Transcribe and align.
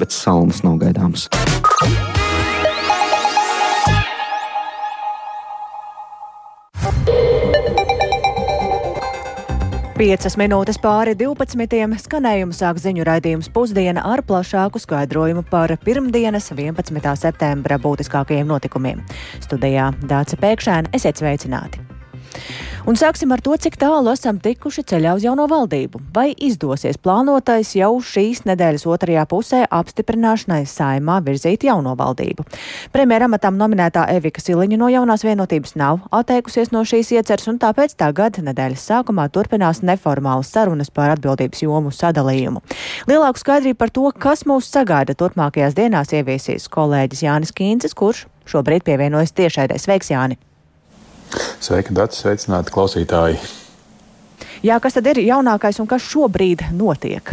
bet 0.00 0.16
salnas 0.16 0.64
nav 0.66 0.80
gaidāmas. 0.80 1.28
Piecas 10.00 10.38
minūtes 10.40 10.78
pāri 10.80 11.12
12. 11.12 11.98
skanējumu 12.00 12.56
sāk 12.56 12.78
ziņu 12.80 13.04
raidījums 13.04 13.50
pusdiena 13.52 14.00
ar 14.08 14.22
plašāku 14.24 14.80
skaidrojumu 14.80 15.44
par 15.50 15.74
pirmdienas 15.84 16.48
11. 16.54 17.04
septembra 17.20 17.76
būtiskākajiem 17.84 18.48
notikumiem. 18.48 19.04
Studijā 19.44 19.90
Dāca 20.00 20.40
Pēkšēna 20.40 20.96
esiet 20.96 21.20
sveicināti! 21.20 21.84
Un 22.90 22.96
sāksim 22.98 23.30
ar 23.30 23.38
to, 23.38 23.52
cik 23.54 23.76
tālu 23.78 24.10
esam 24.10 24.40
tikuši 24.42 24.82
ceļā 24.90 25.12
uz 25.14 25.22
jauno 25.22 25.44
valdību. 25.46 26.00
Vai 26.10 26.32
izdosies 26.42 26.96
plānotais 26.98 27.68
jau 27.78 27.92
šīs 28.02 28.40
nedēļas 28.48 28.84
otrajā 28.90 29.22
pusē 29.30 29.60
apstiprināšanai 29.78 30.64
saimā 30.66 31.20
virzīt 31.22 31.68
jauno 31.68 31.92
valdību? 32.00 32.48
Premjeramatām 32.90 33.60
nominētā 33.60 34.08
Evika 34.16 34.42
Siliņa 34.42 34.80
no 34.82 34.90
jaunās 34.90 35.22
vienotības 35.22 35.76
nav 35.78 36.02
atteikusies 36.10 36.74
no 36.74 36.82
šīs 36.82 37.14
ieceres, 37.14 37.46
un 37.52 37.62
tāpēc 37.62 37.94
tagad 37.94 38.42
nedēļas 38.42 38.88
sākumā 38.90 39.28
turpinās 39.30 39.84
neformālas 39.86 40.50
sarunas 40.50 40.90
par 40.90 41.14
atbildības 41.14 41.62
jomu 41.62 41.94
sadalījumu. 41.94 42.66
Lielāku 43.06 43.44
skaidrību 43.44 43.78
par 43.84 43.94
to, 43.94 44.10
kas 44.18 44.42
mūs 44.50 44.66
sagaida 44.74 45.14
turpmākajās 45.14 45.78
dienās, 45.78 46.10
ieviesīs 46.10 46.66
kolēģis 46.74 47.26
Jānis 47.28 47.54
Kīncis, 47.54 47.94
kurš 47.94 48.26
šobrīd 48.50 48.82
pievienojas 48.82 49.38
tiešraidē. 49.38 49.78
Sveiks, 49.78 50.10
Jāni! 50.10 50.42
Sveiki, 51.60 51.94
Dārts, 51.94 52.22
sveicināti 52.22 52.72
klausītāji! 52.74 53.38
Jā, 54.66 54.76
kas 54.82 54.96
tad 54.96 55.06
ir 55.08 55.22
jaunākais 55.24 55.78
un 55.80 55.88
kas 55.88 56.04
šobrīd 56.04 56.66
notiek? 56.76 57.32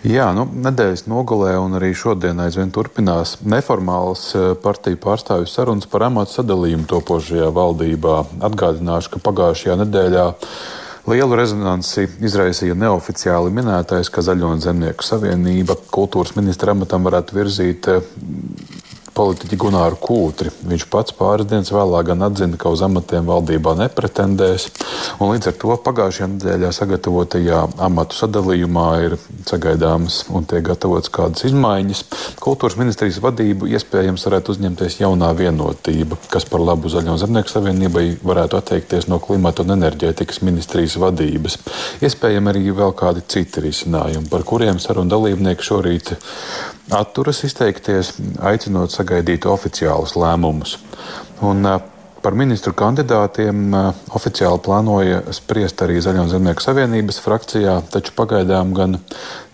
Jā, 0.00 0.30
nu, 0.32 0.46
nedēļas 0.64 1.04
nogalē 1.12 1.58
un 1.60 1.76
arī 1.76 1.90
šodien 1.92 2.38
aizvien 2.40 2.70
turpinās 2.72 3.34
neformāls 3.44 4.30
eh, 4.32 4.52
partiju 4.62 4.96
pārstāvju 5.02 5.48
sarunas 5.50 5.88
par 5.90 6.06
amatu 6.06 6.38
sadalījumu 6.38 6.88
topošajā 6.88 7.50
valdībā. 7.52 8.14
Atgādināšu, 8.48 9.12
ka 9.16 9.26
pagājušajā 9.28 9.76
nedēļā 9.84 10.30
Lielu 11.10 11.36
rezonanci 11.36 12.04
izraisīja 12.22 12.74
neoficiāli 12.76 13.52
minētais, 13.56 14.10
ka 14.12 14.22
Zaļo 14.24 14.50
un 14.54 14.60
Zemnieku 14.62 15.04
savienība 15.04 15.74
kultūras 15.90 16.34
ministra 16.36 16.74
amatam 16.76 17.04
varētu 17.08 17.36
virzīt 17.36 17.88
eh, 17.92 18.00
politiķi 19.14 19.58
Gunāru 19.60 19.98
Kūtri. 20.00 20.52
Viņš 20.70 20.86
pats 20.92 21.14
pāris 21.16 21.48
dienas 21.50 21.72
vēlāk 21.74 22.08
gan 22.10 22.24
atzina, 22.26 22.58
ka 22.60 22.72
uz 22.72 22.82
amatiem 22.86 23.28
valdībā 23.28 23.74
nepretendēs. 23.78 24.68
Līdz 25.20 25.50
ar 25.50 25.56
to 25.60 25.76
pagājušajā 25.84 26.28
nedēļā 26.34 26.70
sagatavotajā 26.76 27.60
amatu 27.86 28.18
sadalījumā 28.18 28.86
ir 29.06 29.16
sagaidāmas 29.48 30.22
un 30.34 30.46
tiek 30.50 30.64
gatavotas 30.66 31.12
kādas 31.14 31.46
izmaiņas. 31.48 32.02
Kultūras 32.42 32.78
ministrijas 32.80 33.20
vadību 33.24 33.70
iespējams 33.74 34.26
varētu 34.28 34.54
uzņemties 34.54 35.00
jaunā 35.02 35.30
vienotība, 35.38 36.18
kas 36.32 36.48
par 36.50 36.64
labu 36.64 36.90
Zaļo 36.90 37.16
zemnieku 37.20 37.52
savienībai 37.52 38.06
varētu 38.26 38.58
atteikties 38.60 39.08
no 39.10 39.20
klimata 39.22 39.64
un 39.66 39.76
enerģētikas 39.76 40.42
ministrijas 40.46 40.98
vadības. 41.00 41.58
Iespējams 42.04 42.52
arī 42.54 42.66
vēl 42.74 42.94
kādi 42.98 43.24
citi 43.30 43.64
risinājumi, 43.66 44.28
par 44.30 44.46
kuriem 44.48 44.80
sarunu 44.82 45.12
dalībnieki 45.12 45.66
šorīt 45.66 46.14
atturas 46.96 47.44
izteikties, 47.46 48.14
aicinot 48.42 48.92
sagaidīt 48.94 49.48
oficiālus 49.48 50.16
lēmumus. 50.18 50.78
Un, 51.46 51.66
Par 52.20 52.34
ministru 52.36 52.74
kandidātiem 52.76 53.72
oficiāli 54.12 54.60
plānoja 54.60 55.22
spriest 55.32 55.80
arī 55.80 56.02
Zaļo 56.04 56.26
zemnieku 56.28 56.60
savienības 56.60 57.16
frakcijā, 57.24 57.78
taču 57.88 58.12
pagaidām 58.12 58.74
gan 58.76 58.98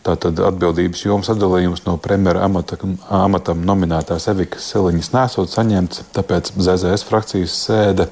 Tātad 0.07 0.39
atbildības 0.39 1.01
jomas 1.03 1.27
sadalījums 1.27 1.83
no 1.87 1.97
premjera 1.99 2.45
amata, 2.47 2.79
amatam 3.11 3.65
nominētās 3.67 4.29
Evikas 4.31 4.69
Siliņas 4.71 5.11
nesot 5.17 5.51
saņemts, 5.51 6.05
tāpēc 6.15 6.53
ZZS 6.55 7.07
frakcijas 7.09 7.57
sēde 7.67 8.07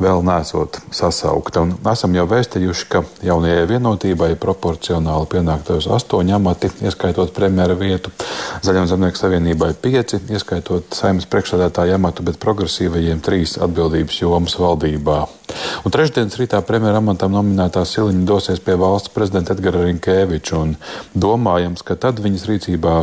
vēl 0.00 0.24
nesot 0.24 0.80
sasaukta. 0.94 1.66
Un 1.66 1.74
esam 1.92 2.16
jau 2.16 2.24
vēstījuši, 2.30 2.88
ka 2.88 3.04
jaunajai 3.28 3.68
vienotībai 3.74 4.30
proporcionāli 4.40 5.28
pienāktos 5.36 5.90
astoņi 5.98 6.38
amati, 6.38 6.72
ieskaitot 6.88 7.36
premjera 7.36 7.76
vietu, 7.76 8.14
Zaļām 8.64 8.86
zemnieku 8.88 9.18
savienībai 9.20 9.74
pieci, 9.82 10.22
ieskaitot 10.32 10.96
saimnes 10.96 11.28
priekšsēdētāju 11.28 11.98
amatu, 11.98 12.24
bet 12.24 12.40
progresīvajiem 12.40 13.20
trīs 13.24 13.58
atbildības 13.60 14.22
jomas 14.22 14.56
valdībā. 14.56 15.24
Un 15.84 15.94
trešdienas 15.94 16.38
rītā 16.40 16.60
premjera 16.66 17.02
amatam 17.02 17.34
nominētā 17.34 17.84
Siliņa 17.88 18.24
dosies 18.28 18.62
pie 18.64 18.78
valsts 18.80 19.12
prezidenta 19.14 19.56
Edgara 19.56 19.84
Rinkēviča 19.86 20.60
un 20.60 20.78
domājams, 21.14 21.84
ka 21.86 21.98
tad 22.00 22.22
viņas 22.24 22.48
rīcībā 22.50 22.96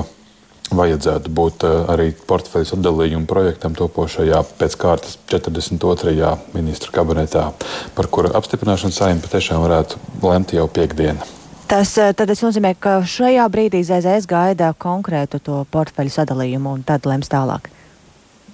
vajadzētu 0.76 1.32
būt 1.36 1.66
eh, 1.68 1.76
arī 1.92 2.08
portfeļu 2.28 2.70
sadalījuma 2.72 3.28
projektam 3.30 3.76
topošajā 3.78 4.42
pēc 4.60 4.78
kārtas 4.80 5.18
42. 5.32 6.32
ministra 6.56 6.96
kabinetā, 6.96 7.50
par 7.96 8.10
kura 8.14 8.34
apstiprināšanu 8.40 8.96
saimta 8.96 9.28
patiešām 9.28 9.64
varētu 9.66 10.00
lemt 10.24 10.56
jau 10.56 10.68
piekdienu. 10.72 11.28
Tas 11.72 11.94
eh, 12.00 12.16
nozīmē, 12.16 12.74
ka 12.80 13.00
šajā 13.08 13.46
brīdī 13.52 13.84
ZZS 13.88 14.28
gaida 14.32 14.74
konkrētu 14.78 15.40
to 15.44 15.62
portfeļu 15.72 16.18
sadalījumu 16.18 16.76
un 16.78 16.88
tad 16.88 17.08
lems 17.08 17.32
tālāk. 17.32 17.72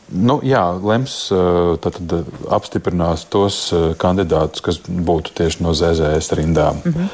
Nu, 0.07 0.39
jā, 0.43 0.63
lems 0.87 1.15
tad, 1.83 1.97
tad 1.99 2.13
apstiprinās 2.55 3.25
tos 3.27 3.57
kandidātus, 3.99 4.63
kas 4.63 4.79
būtu 4.87 5.33
tieši 5.35 5.65
no 5.65 5.73
ZZS 5.75 6.31
rindām. 6.39 6.79
Mm 6.85 6.93
-hmm. 6.93 7.09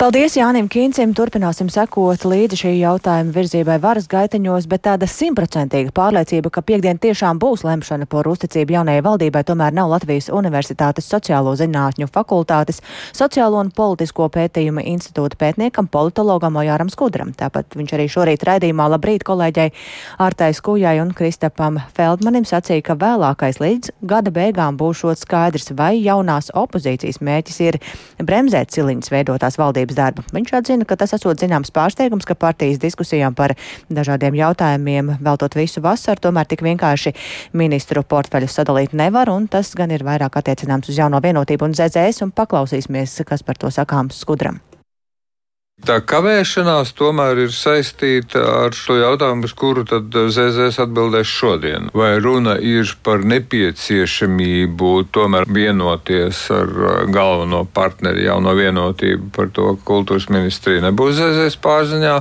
Paldies 0.00 0.32
Jānim 0.32 0.64
Kīncim. 0.72 1.10
Turpināsim 1.12 1.68
sekot 1.68 2.22
līdzi 2.24 2.56
šī 2.56 2.70
jautājuma 2.78 3.34
virzībai 3.34 3.74
varas 3.82 4.06
gaiteņos, 4.08 4.64
bet 4.64 4.86
tāda 4.86 5.04
simtprocentīga 5.04 5.92
pārliecība, 5.92 6.48
ka 6.48 6.62
piekdien 6.64 6.96
tiešām 6.96 7.36
būs 7.36 7.66
lemšana 7.68 8.06
par 8.08 8.24
uzticību 8.30 8.78
jaunajai 8.78 9.02
valdībai, 9.04 9.42
tomēr 9.44 9.76
nav 9.76 9.90
Latvijas 9.92 10.30
Universitātes 10.32 11.04
sociālo 11.04 11.52
zinātņu 11.60 12.08
fakultātes 12.14 12.80
sociālo 13.12 13.60
un 13.60 13.68
politisko 13.76 14.30
pētījumu 14.32 14.86
institūta 14.88 15.36
pētniekam 15.36 15.90
politologam 15.92 16.56
Ojāram 16.62 16.88
Skudram. 16.88 17.34
Tāpat 17.36 17.76
viņš 17.76 17.92
arī 17.98 18.08
šorīt 18.08 18.48
raidījumā 18.48 18.88
labrīt 18.94 19.26
kolēģei 19.28 19.68
Ārtai 20.16 20.54
Skujai 20.56 20.94
un 21.04 21.12
Kristapam 21.12 21.76
Feldmanim 21.92 22.48
sacīja, 22.48 22.86
ka 22.88 22.96
vēlākais 23.04 23.60
līdz 23.60 23.92
gada 24.00 24.32
beigām 24.32 24.80
būšot 24.80 25.20
skaidrs, 25.26 25.74
vai 25.76 25.92
jaunās 26.00 26.48
opozīcijas 26.56 27.20
mēķis 27.20 27.62
ir 27.68 27.80
bremzēt 28.24 28.72
ciliņas 28.72 29.12
veidotās 29.18 29.60
valdības 29.60 29.89
valdības 29.90 29.96
darbu. 29.96 30.24
Viņš 30.32 30.52
atzina, 30.54 30.84
ka 30.84 30.96
tas 30.96 31.14
esot 31.14 31.38
zināms 31.38 31.70
pārsteigums, 31.70 32.26
ka 32.26 32.34
partijas 32.34 32.78
diskusijām 32.78 33.34
par 33.34 33.54
dažādiem 33.90 34.34
jautājumiem 34.34 35.18
veltot 35.20 35.54
visu 35.54 35.80
vasaru, 35.80 36.20
tomēr 36.20 36.46
tik 36.46 36.62
vienkārši 36.62 37.14
ministru 37.52 38.02
portfeļu 38.02 38.48
sadalīt 38.48 38.92
nevar, 38.92 39.28
un 39.30 39.48
tas 39.48 39.74
gan 39.74 39.90
ir 39.90 40.04
vairāk 40.04 40.36
attiecināms 40.36 40.88
uz 40.88 40.98
jauno 40.98 41.20
vienotību 41.20 41.64
un 41.64 41.74
ZZS, 41.74 42.22
un 42.22 42.32
paklausīsimies, 42.32 43.22
kas 43.26 43.42
par 43.42 43.56
to 43.56 43.70
sakāms 43.70 44.20
skudram. 44.20 44.60
Tā 45.80 45.96
kavēšanās 46.04 46.90
tomēr 46.98 47.38
ir 47.46 47.52
saistīta 47.54 48.42
ar 48.66 48.74
šo 48.76 48.98
jautājumu, 48.98 49.48
uz 49.48 49.54
kuru 49.56 49.84
tad 49.88 50.12
ZZS 50.12 50.80
atbildēs 50.84 51.28
šodien. 51.30 51.88
Vai 51.96 52.12
runa 52.20 52.56
ir 52.60 52.88
par 53.04 53.24
nepieciešamību 53.24 54.90
tomēr 55.14 55.48
vienoties 55.48 56.42
ar 56.52 56.68
uh, 56.68 56.90
galveno 57.12 57.62
partneri 57.64 58.26
jauno 58.26 58.52
vienotību 58.58 59.30
par 59.36 59.48
to, 59.56 59.70
ka 59.78 59.88
kultūras 59.92 60.28
ministrija 60.32 60.84
nebūs 60.84 61.16
ZZS 61.16 61.56
pārziņā, 61.64 62.16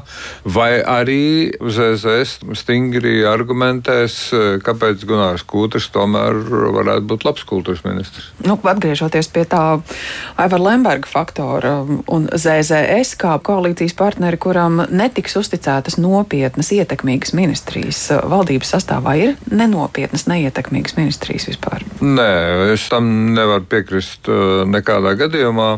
vai 0.47 0.71
arī 0.79 1.19
ZZS 1.59 2.55
stingri 2.61 3.25
argumentēs, 3.27 4.17
uh, 4.31 4.47
kāpēc 4.63 5.03
Gunārs 5.09 5.43
Kūters 5.49 5.89
tomēr 5.95 6.39
varētu 6.79 7.09
būt 7.11 7.27
labs 7.27 7.47
kultūras 7.49 7.83
ministrs? 7.87 8.31
Nu, 8.45 8.55
atgriežoties 8.55 9.31
pie 9.35 9.43
tā 9.49 9.65
Aivar 10.39 10.63
Lemberga 10.63 11.11
faktora 11.11 11.75
un 11.83 12.31
ZZS 12.31 13.19
kā 13.19 13.35
koalīcijas 13.49 13.95
partneri, 13.97 14.37
kuram 14.41 14.83
netiks 14.93 15.37
uzticētas 15.39 15.97
nopietnas, 16.01 16.69
ietekmīgas 16.75 17.33
ministrijas 17.37 18.01
valdības 18.29 18.73
sastāvā, 18.75 19.15
ir 19.17 19.35
nenopietnas, 19.49 20.27
neietekmīgas 20.29 20.97
ministrijas 20.99 21.47
vispār? 21.49 21.85
Nē, 22.03 22.29
es 22.75 22.85
tam 22.91 23.33
nevaru 23.33 23.65
piekrist 23.69 24.29
uh, 24.29 24.61
nekādā 24.69 25.15
gadījumā. 25.19 25.69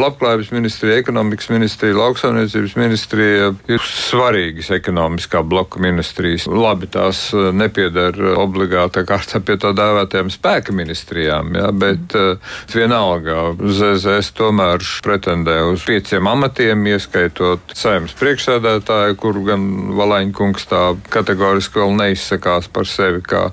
Labklājības 0.00 0.52
ministrija, 0.54 1.00
ekonomikas 1.02 1.50
ministrija, 1.52 1.98
lauksaimniecības 1.98 2.76
ministrija 2.80 3.50
ir 3.68 3.84
svarīgas 3.84 4.72
ekonomiskā 4.78 5.44
bloka 5.44 5.82
ministrijas. 5.82 6.48
Labi, 6.48 6.88
tās 6.90 7.26
uh, 7.36 7.50
nepiedar 7.52 8.16
obligātā 8.40 9.04
kārtā 9.08 9.42
pie 9.44 9.58
tā 9.60 9.74
dēvētajām 9.76 10.32
spēka 10.32 10.74
ministrijām, 10.76 11.52
ja, 11.60 11.68
bet 11.74 12.16
mm. 12.16 12.40
vienalga 12.72 13.50
ZZS 13.60 14.32
tomēr 14.40 14.88
pretendē 15.04 15.60
uz 15.68 15.84
pieciem 15.86 16.30
amatiem, 16.30 16.88
ieskaitot 16.94 17.09
ieskaitot 17.10 17.74
saimnes 17.74 18.14
priekšsēdētāju, 18.18 19.16
kur 19.18 19.38
gan 19.42 19.94
Valaņkungs 19.98 20.68
tā 20.70 20.82
kategoriski 21.10 21.80
vēl 21.80 21.96
neizsakās 21.98 22.68
par 22.70 22.86
sevi 22.86 23.20
kā 23.22 23.50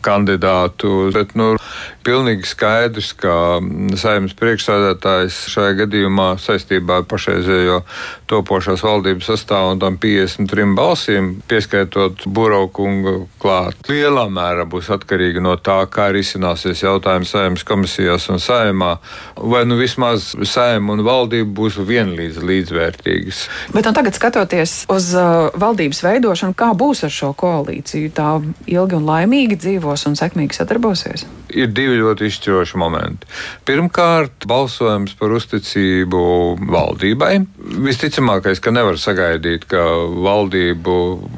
kandidātu. 0.00 1.12
Bet, 1.12 1.34
nu, 1.36 1.56
pilnīgi 2.06 2.46
skaidrs, 2.46 3.10
ka 3.18 3.58
saimnes 3.98 4.36
priekšsādātājs 4.38 5.40
šajā 5.52 5.74
gadījumā 5.82 6.28
saistībā 6.42 7.00
ar 7.00 7.08
pašreizējo 7.10 7.80
topošās 8.30 8.84
valdības 8.86 9.30
sastāvu 9.32 9.74
un 9.74 9.82
tam 9.82 9.98
53 10.02 10.74
balsīm, 10.78 11.32
pieskaitot 11.50 12.26
Buraukungu 12.26 13.16
klāt, 13.42 13.78
lielā 13.90 14.26
mērā 14.32 14.66
būs 14.70 14.90
atkarīga 14.94 15.42
no 15.42 15.56
tā, 15.58 15.78
kā 15.90 16.08
risināsies 16.14 16.84
jautājums 16.84 17.34
saimnes 17.34 17.66
komisijās 17.66 18.28
un 18.32 18.42
saimā, 18.42 18.96
vai 19.36 19.64
nu 19.68 19.78
vismaz 19.80 20.32
saima 20.46 20.94
un 20.94 21.04
valdība 21.06 21.50
būs 21.60 21.80
vienlīdz 21.86 22.42
līdzvērtīgas. 22.46 23.42
Bet 23.74 23.88
nu, 23.88 23.94
tagad 23.96 24.16
skatoties 24.18 24.78
uz 24.92 25.10
uh, 25.18 25.48
valdības 25.58 26.02
veidošanu, 26.06 26.56
kā 26.58 26.72
būs 26.78 27.04
ar 27.06 27.14
šo 27.14 27.32
koalīciju? 27.38 28.12
Tā 28.16 28.30
ilgi 28.70 28.98
un 28.98 29.08
laimīgi 29.08 29.58
dzīvos 29.62 30.06
un 30.10 30.18
sekmīgi 30.18 30.58
sadarbosies? 30.58 31.26
Ir 31.56 31.70
divi 31.70 31.95
ļoti 32.00 32.30
izšķiroši 32.30 32.80
momenti. 32.80 33.28
Pirmkārt, 33.68 34.46
balsojums 34.48 35.16
par 35.18 35.34
uzticību 35.36 36.20
valdībai. 36.72 37.32
Visticamākais, 37.86 38.60
ka 38.62 38.72
nevar 38.74 38.98
sagaidīt, 39.00 39.66
ka 39.70 39.82
valdību 40.26 40.96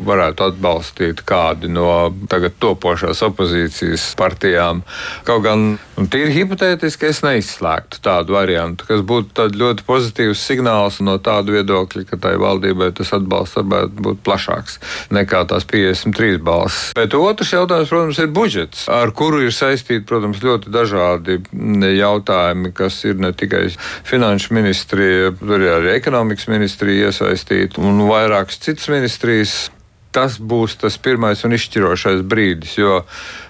varētu 0.08 0.48
atbalstīt 0.50 1.24
kādi 1.28 1.70
no 1.72 1.88
tagad 2.30 2.58
topošās 2.62 3.22
opozīcijas 3.26 4.10
partijām. 4.18 4.84
Kaut 5.28 5.44
gan 5.46 5.66
tīri 6.12 6.34
hipotētiski 6.36 7.08
es 7.10 7.22
neizslēgtu 7.26 8.02
tādu 8.04 8.36
variantu, 8.36 8.86
kas 8.88 9.02
būtu 9.06 9.48
ļoti 9.58 9.86
pozitīvs 9.88 10.44
signāls 10.50 11.00
no 11.04 11.18
tāda 11.22 11.54
viedokļa, 11.56 12.04
ka 12.08 12.20
tai 12.22 12.36
valdībai 12.40 12.90
tas 12.98 13.12
atbalsts 13.16 13.58
varētu 13.58 14.04
būt 14.04 14.22
plašāks 14.26 14.78
nekā 15.14 15.44
tās 15.50 15.66
53 15.68 16.38
balss. 16.44 16.92
Bet 16.98 17.14
otrs 17.16 17.52
jautājums, 17.54 17.90
protams, 17.92 18.20
ir 18.22 18.30
budžets, 18.34 18.84
ar 18.92 19.12
kuru 19.16 19.42
ir 19.46 19.54
saistīti, 19.54 20.06
protams, 20.08 20.40
ļoti 20.48 20.72
dažādi 20.74 21.38
jautājumi, 21.98 22.72
kas 22.76 23.00
ir 23.08 23.20
ne 23.22 23.32
tikai 23.36 23.68
finanšu 24.08 24.54
ministrija, 24.56 25.32
tur 25.38 25.60
ir 25.60 25.74
arī 25.78 25.94
ekonomikas 25.96 26.48
ministrija 26.50 27.10
iesaistīta 27.12 27.82
un 27.84 28.06
vairākas 28.08 28.62
citas 28.64 28.88
ministrijas. 28.92 29.58
Tas 30.08 30.38
būs 30.40 30.78
tas 30.80 30.94
pirmais 31.04 31.42
un 31.44 31.52
izšķirošais 31.52 32.22
brīdis, 32.24 32.78
jo 32.80 33.02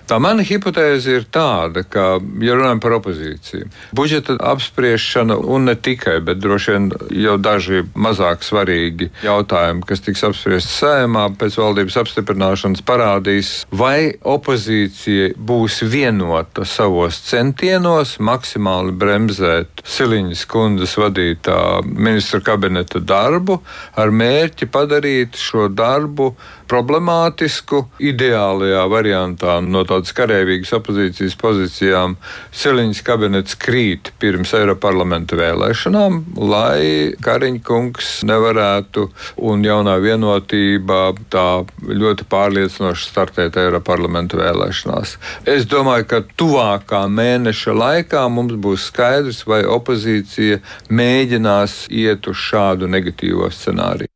Tā 0.09 0.17
mana 0.25 0.41
hipotēze 0.41 1.19
ir 1.19 1.25
tāda, 1.29 1.83
ka, 1.85 2.17
ja 2.41 2.55
runājam 2.57 2.79
par 2.81 2.95
opozīciju, 2.97 3.67
budžeta 3.93 4.39
apspriešana 4.55 5.37
un 5.37 5.69
ne 5.69 5.75
tikai, 5.77 6.15
bet 6.25 6.41
droši 6.41 6.73
vien 6.73 6.87
jau 7.13 7.35
daži 7.37 7.83
mazāk 7.93 8.47
svarīgi 8.47 9.11
jautājumi, 9.27 9.85
kas 9.85 10.01
tiks 10.07 10.25
apspriesti 10.25 10.73
sējumā 10.79 11.27
pēc 11.37 11.59
valdības 11.61 11.99
apstiprināšanas, 12.01 12.85
parādīs, 12.89 13.51
vai 13.69 14.15
opozīcija 14.25 15.35
būs 15.37 15.83
vienota 15.93 16.65
savos 16.65 17.21
centienos 17.29 18.17
maksimāli 18.17 18.97
bremzēt 18.97 19.85
Siliņas 19.85 20.47
kundzes 20.49 20.97
vadītā 20.97 21.59
ministra 21.85 22.41
kabineta 22.49 23.05
darbu 23.05 23.61
ar 24.01 24.09
mērķi 24.09 24.71
padarīt 24.73 25.37
šo 25.37 25.69
darbu 25.69 26.33
problemātisku, 26.69 27.87
ideālajā 28.05 28.83
variantā. 28.93 29.59
No 29.65 29.85
tādas 29.99 30.15
karavīgas 30.15 30.71
opozīcijas 30.77 31.35
pozīcijām 31.39 32.17
Siliņas 32.55 33.01
kabinets 33.03 33.57
krīt 33.59 34.13
pirms 34.23 34.53
Eiroparlamenta 34.55 35.37
vēlēšanām, 35.39 36.21
lai 36.39 37.15
Kariņa 37.23 37.63
kungs 37.67 38.23
nevarētu 38.29 39.09
un 39.51 39.65
jaunā 39.67 39.97
vienotība 40.03 41.15
tā 41.33 41.65
ļoti 41.83 42.27
pārliecinoši 42.31 43.09
startēt 43.11 43.59
Eiroparlamenta 43.59 44.39
vēlēšanās. 44.39 45.17
Es 45.49 45.67
domāju, 45.67 46.07
ka 46.13 46.23
tuvākā 46.39 47.03
mēneša 47.11 47.75
laikā 47.75 48.23
mums 48.31 48.55
būs 48.55 48.87
skaidrs, 48.93 49.43
vai 49.51 49.65
opozīcija 49.67 50.61
mēģinās 50.91 51.89
iet 51.91 52.31
uz 52.31 52.39
šādu 52.39 52.87
negatīvo 52.87 53.51
scenāriju. 53.51 54.13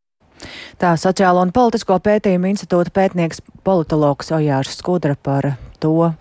Tā 0.78 0.96
sociālo 0.99 1.43
un 1.44 1.52
politisko 1.55 1.99
pētījumu 2.02 2.49
institūta 2.50 2.90
pētnieks 2.94 3.43
politologs 3.62 4.32
Ojārs 4.35 4.75
Skudra 4.81 5.14
par 5.14 5.52
to, 5.82 6.12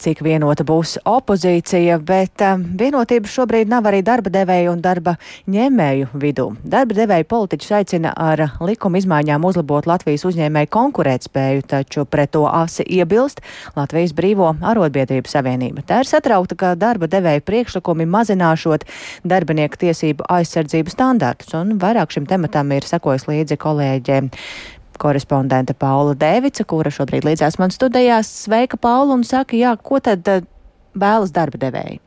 cik 0.00 0.22
vienota 0.24 0.64
būs 0.66 0.96
opozīcija, 1.08 1.98
bet 2.06 2.42
um, 2.44 2.62
vienotība 2.80 3.28
šobrīd 3.28 3.68
nav 3.70 3.88
arī 3.90 4.00
darba 4.06 4.32
devēju 4.32 4.72
un 4.72 4.80
darba 4.84 5.16
ņēmēju 5.50 6.10
vidū. 6.22 6.46
Darba 6.64 6.96
devēju 6.96 7.28
politiķus 7.30 7.74
aicina 7.80 8.14
ar 8.16 8.46
likuma 8.64 9.00
izmaiņām 9.00 9.44
uzlabot 9.50 9.88
Latvijas 9.90 10.24
uzņēmēju 10.30 10.72
konkurētspēju, 10.72 11.66
taču 11.68 12.06
pret 12.08 12.32
to 12.36 12.46
asi 12.48 12.86
iebilst 12.86 13.44
Latvijas 13.76 14.16
Brīvo 14.16 14.54
arotbiedrību 14.72 15.30
savienība. 15.30 15.84
Tā 15.86 16.02
ir 16.04 16.10
satraukta, 16.10 16.56
ka 16.56 16.74
darba 16.80 17.10
devēju 17.10 17.44
priekšlikumi 17.44 18.08
mazināšot 18.08 18.88
darbinieku 19.28 19.84
tiesību 19.84 20.28
aizsardzību 20.32 20.92
standartus, 20.92 21.54
un 21.58 21.76
vairāk 21.82 22.16
šim 22.16 22.28
tematam 22.30 22.72
ir 22.76 22.88
sekojis 22.88 23.28
līdzi 23.28 23.60
kolēģe 23.60 24.22
korespondente 25.00 25.74
Paula 25.76 26.14
Dēvica, 26.18 26.66
kura 26.68 26.92
šobrīd 26.92 27.26
līdzās 27.28 27.58
man 27.60 27.72
studijās. 27.74 28.30
Sveika, 28.44 28.78
Paula, 28.80 29.16
un 29.16 29.24
saka, 29.26 29.56
jā, 29.58 29.74
ko 29.80 30.00
tad 30.04 30.28
eh, 30.28 30.44
vēlas 30.98 31.32
darba 31.34 31.60
devēji? 31.62 32.00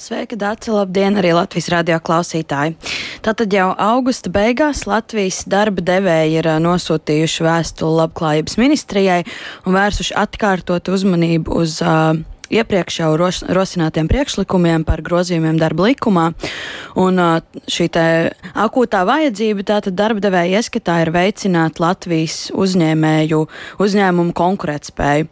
Sveika, 0.00 0.34
Dārsa! 0.38 0.72
Labdien, 0.74 1.14
arī 1.20 1.30
Latvijas 1.36 1.70
radio 1.70 2.00
klausītāji! 2.02 2.74
Tātad 3.22 3.54
jau 3.54 3.68
augusta 3.78 4.32
beigās 4.34 4.82
Latvijas 4.90 5.44
darba 5.46 5.84
devēji 5.92 6.40
ir 6.40 6.50
eh, 6.50 6.58
nosūtījuši 6.66 7.46
vēstuli 7.46 8.00
labklājības 8.02 8.58
ministrijai 8.58 9.22
un 9.66 9.78
vērsuši 9.78 10.18
atkārtot 10.24 10.90
uzmanību 10.92 11.62
uz 11.62 11.78
uh, 11.84 12.18
iepriekš 12.52 12.98
jau 13.02 13.12
ros, 13.20 13.40
rosinātiem 13.48 14.10
priekšlikumiem 14.10 14.84
par 14.88 15.02
grozījumiem 15.04 15.58
darba 15.60 15.88
likumā. 15.90 16.26
Un 17.00 17.22
šī 17.70 17.88
akūtā 18.66 19.02
vajadzība 19.08 19.66
tātad 19.74 19.96
darba 19.98 20.22
devēja 20.24 20.60
ieskatā 20.60 21.00
ir 21.04 21.12
veicināt 21.14 21.80
Latvijas 21.82 22.50
uzņēmēju 22.54 23.42
uzņēmumu 23.82 24.36
konkurētspēju. 24.36 25.28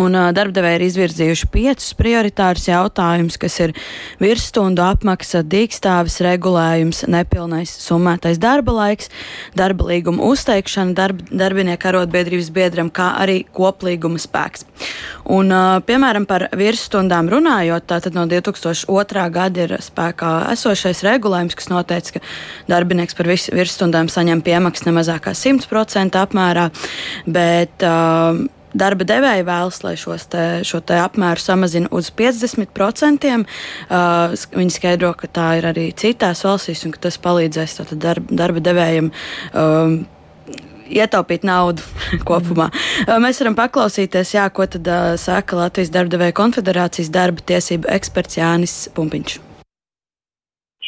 Un 0.00 0.16
darbdevēji 0.34 0.78
ir 0.80 0.84
izvirzījuši 0.88 1.48
piecus 1.54 1.92
prioritārus 1.94 2.66
jautājumus, 2.66 3.36
kas 3.38 3.58
ir 3.62 3.74
virsstundu 4.18 4.82
apmaksa, 4.82 5.44
dīkstāvis 5.46 6.18
regulējums, 6.24 7.04
nepilnais 7.14 7.70
summētais 7.84 8.40
darba 8.42 8.74
laiks, 8.74 9.10
darba 9.54 9.86
līguma 9.92 10.26
uzteikšana 10.32 10.96
darba, 10.98 11.26
darbinieku 11.30 11.90
arotbiedrības 11.92 12.50
biedram, 12.56 12.90
kā 12.90 13.12
arī 13.22 13.44
koplīguma 13.54 14.18
spēks. 14.18 14.66
Un, 15.30 15.54
piemēram, 15.86 16.26
par 16.26 16.48
virsstundām 16.58 17.30
runājot, 17.30 17.86
tātad 17.94 18.18
no 18.18 18.26
2002. 18.30 19.28
gada 19.38 19.68
ir 19.68 19.76
spēkā 19.84 20.32
esošais 20.56 21.04
regulējums, 21.06 21.54
kas 21.60 21.70
noteica, 21.70 22.18
ka 22.18 22.24
darbinieks 22.72 23.14
par 23.14 23.30
virsstundām 23.30 24.10
saņem 24.10 24.42
piemaksu 24.42 24.90
ne 24.90 24.98
mazāk 24.98 25.28
kā 25.28 25.38
100% 25.38 26.18
apmērā, 26.18 26.68
bet 27.30 27.86
uh, 27.86 28.42
darba 28.74 29.06
devēja 29.08 29.46
vēlas, 29.46 29.80
lai 29.86 29.94
te, 30.30 30.44
šo 30.66 30.80
te 30.84 30.98
apmēru 31.00 31.42
samazina 31.42 31.90
uz 31.94 32.10
50%. 32.14 33.30
Uh, 33.34 34.34
viņi 34.54 34.74
skaidro, 34.74 35.14
ka 35.18 35.30
tā 35.30 35.48
ir 35.60 35.68
arī 35.70 35.86
citās 35.96 36.44
valstīs 36.46 36.84
un 36.86 36.94
ka 36.94 37.06
tas 37.08 37.20
palīdzēs 37.22 37.80
darba, 37.94 38.42
darba 38.42 38.64
devējiem. 38.64 39.14
Um, 39.54 40.02
Ietaupīt 40.84 41.46
naudu 41.48 41.80
kopumā. 42.28 42.68
Uh, 43.06 43.16
mēs 43.24 43.40
varam 43.40 43.56
paklausīties, 43.56 44.34
jā, 44.36 44.44
ko 44.52 44.68
tad 44.68 44.90
uh, 44.92 45.14
saka 45.20 45.56
Latvijas 45.62 45.94
darba 45.94 46.18
devēja 46.18 46.36
konfederācijas 46.36 47.10
darba 47.14 47.46
tiesību 47.48 47.88
eksperts 47.96 48.38
Jānis 48.42 48.76
Pumpiņš 48.94 49.40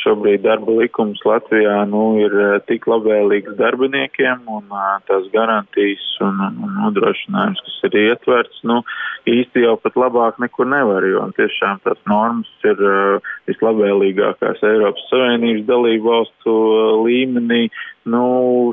šobrīd 0.07 0.45
darba 0.47 0.79
likums 0.79 1.21
Latvijā 1.27 1.81
nu, 1.91 2.05
ir 2.23 2.33
eh, 2.33 2.57
tik 2.71 2.87
labvēlīgs 2.91 3.57
darbiniekiem 3.59 4.47
un 4.47 4.71
eh, 4.71 4.93
tās 5.11 5.27
garantijas 5.35 6.07
un, 6.25 6.39
un 6.47 6.77
nodrošinājums, 6.85 7.63
kas 7.67 7.79
ir 7.89 7.99
ietverts, 8.05 8.63
nu, 8.69 8.81
īsti 9.27 9.65
jau 9.67 9.75
pat 9.83 9.99
labāk 9.99 10.39
nekur 10.43 10.69
nevar, 10.71 11.05
jo 11.11 11.25
tiešām 11.37 11.83
tās 11.85 11.99
normas 12.07 12.49
ir 12.67 12.79
uh, 12.83 13.33
vislabvēlīgākās 13.51 14.63
Eiropas 14.67 15.09
Savienības 15.11 15.67
dalību 15.69 16.11
valstu 16.13 16.55
līmenī. 17.03 17.67
Nu, 18.07 18.23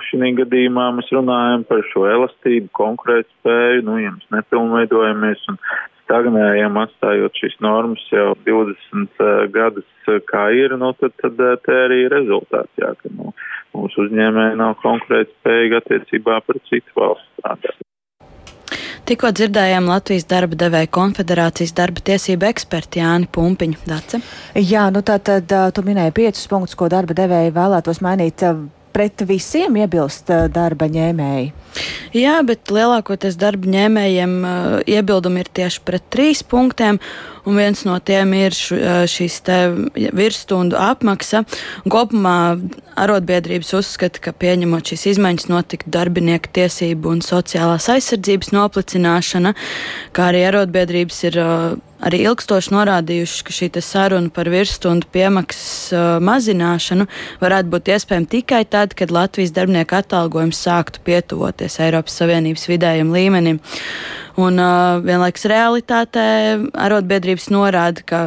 šī 0.05 0.33
gadījumā 0.37 0.91
mēs 0.97 1.09
runājam 1.15 1.65
par 1.69 1.81
šo 1.89 2.05
elastību, 2.11 2.69
konkurētspēju, 2.77 3.85
nu, 3.87 3.97
ja 4.03 4.13
mēs 4.13 4.29
nepilnveidojamies 4.37 5.41
un 5.49 5.57
stagnējam, 6.13 6.77
atstājot 6.77 7.39
šīs 7.41 7.55
normas 7.63 8.03
jau 8.13 8.33
20 8.45 9.23
uh, 9.23 9.45
gadus, 9.53 9.87
uh, 10.05 10.19
kā 10.29 10.49
ir, 10.53 10.75
nu, 10.77 10.91
tad, 10.99 11.15
tad 11.21 11.39
uh, 11.41 11.55
te 11.65 11.77
arī 11.87 12.03
ir 12.05 12.13
rezultāts, 12.13 12.69
jā, 12.77 12.91
ka 12.99 13.09
nu, 13.17 13.33
mūsu 13.73 14.05
uzņēmēji 14.05 14.59
nav 14.59 14.75
konkurētspējīgi 14.83 15.79
attiecībā 15.79 16.37
pret 16.45 16.61
citu 16.69 16.99
valstu 16.99 17.25
strādāt. 17.39 17.81
Tikko 19.03 19.33
dzirdējām 19.35 19.89
Latvijas 19.89 20.29
darba 20.31 20.55
devēja 20.55 20.87
konfederācijas 20.95 21.73
darba 21.75 21.99
tiesību 22.07 22.47
eksperti 22.47 23.01
Jāni 23.01 23.27
Pumpiņu. 23.27 23.81
Dace? 23.89 24.21
Jā, 24.55 24.85
nu 24.95 25.01
tā 25.03 25.17
tad 25.19 25.51
tu 25.75 25.83
minēji 25.83 26.15
piecus 26.21 26.45
punktus, 26.47 26.77
ko 26.79 26.87
darba 26.93 27.17
devēja 27.17 27.51
vēlētos 27.51 27.99
mainīt 28.05 28.45
pret 28.93 29.25
visiem 29.27 29.77
iebilst 29.81 30.31
darba 30.53 30.87
ņēmēji? 30.91 31.51
Jā, 32.13 32.37
bet 32.45 32.69
lielākoties 32.69 33.37
darba 33.41 33.69
ņēmējiem 33.73 34.33
uh, 34.45 34.73
iebildumi 34.85 35.41
ir 35.41 35.49
tieši 35.57 35.81
pret 35.85 36.03
trīs 36.13 36.43
punktiem, 36.45 36.99
un 37.49 37.57
viens 37.57 37.81
no 37.87 37.95
tiem 38.05 38.35
ir 38.37 38.53
š, 38.53 38.77
šīs 39.09 39.39
virsstundu 40.13 40.77
apmaksa. 40.79 41.41
Kopumā 41.89 42.59
arotbiedrības 43.01 43.73
uzskata, 43.79 44.21
ka 44.21 44.35
pieņemot 44.37 44.93
šīs 44.93 45.07
izmaiņas 45.15 45.49
notiktu 45.49 45.93
darbinieku 45.95 46.53
tiesību 46.53 47.15
un 47.15 47.25
sociālās 47.25 47.89
aizsardzības 47.95 48.53
noplicināšana, 48.53 49.55
kā 50.13 50.29
arī 50.29 50.45
arotbiedrības 50.51 51.23
ir 51.31 51.41
uh, 51.41 51.73
arī 52.03 52.23
ilgstoši 52.27 52.73
norādījuši, 52.75 53.43
ka 53.47 53.57
šī 53.57 53.71
saruna 53.81 54.31
par 54.33 54.53
virsstundu 54.53 55.09
piemaksas 55.13 55.72
uh, 55.91 56.17
mazināšanu 56.23 57.07
varētu 57.41 57.71
būt 57.73 57.91
iespējama 57.95 58.29
tikai 58.31 58.63
tad, 58.69 58.95
kad 58.97 59.11
Latvijas 59.13 59.53
darbinieku 59.55 59.97
atalgojums 59.99 60.61
sāktu 60.63 61.03
pietuvoties 61.07 61.79
Eiropas 61.83 62.15
Savienības 62.21 62.67
vidējiem 62.71 63.13
līmenim. 63.13 63.59
Un 64.39 64.61
uh, 64.61 65.01
vienlaiks 65.03 65.47
realitātē 65.49 66.27
arotbiedrības 66.85 67.49
norāda, 67.53 68.05
ka 68.05 68.21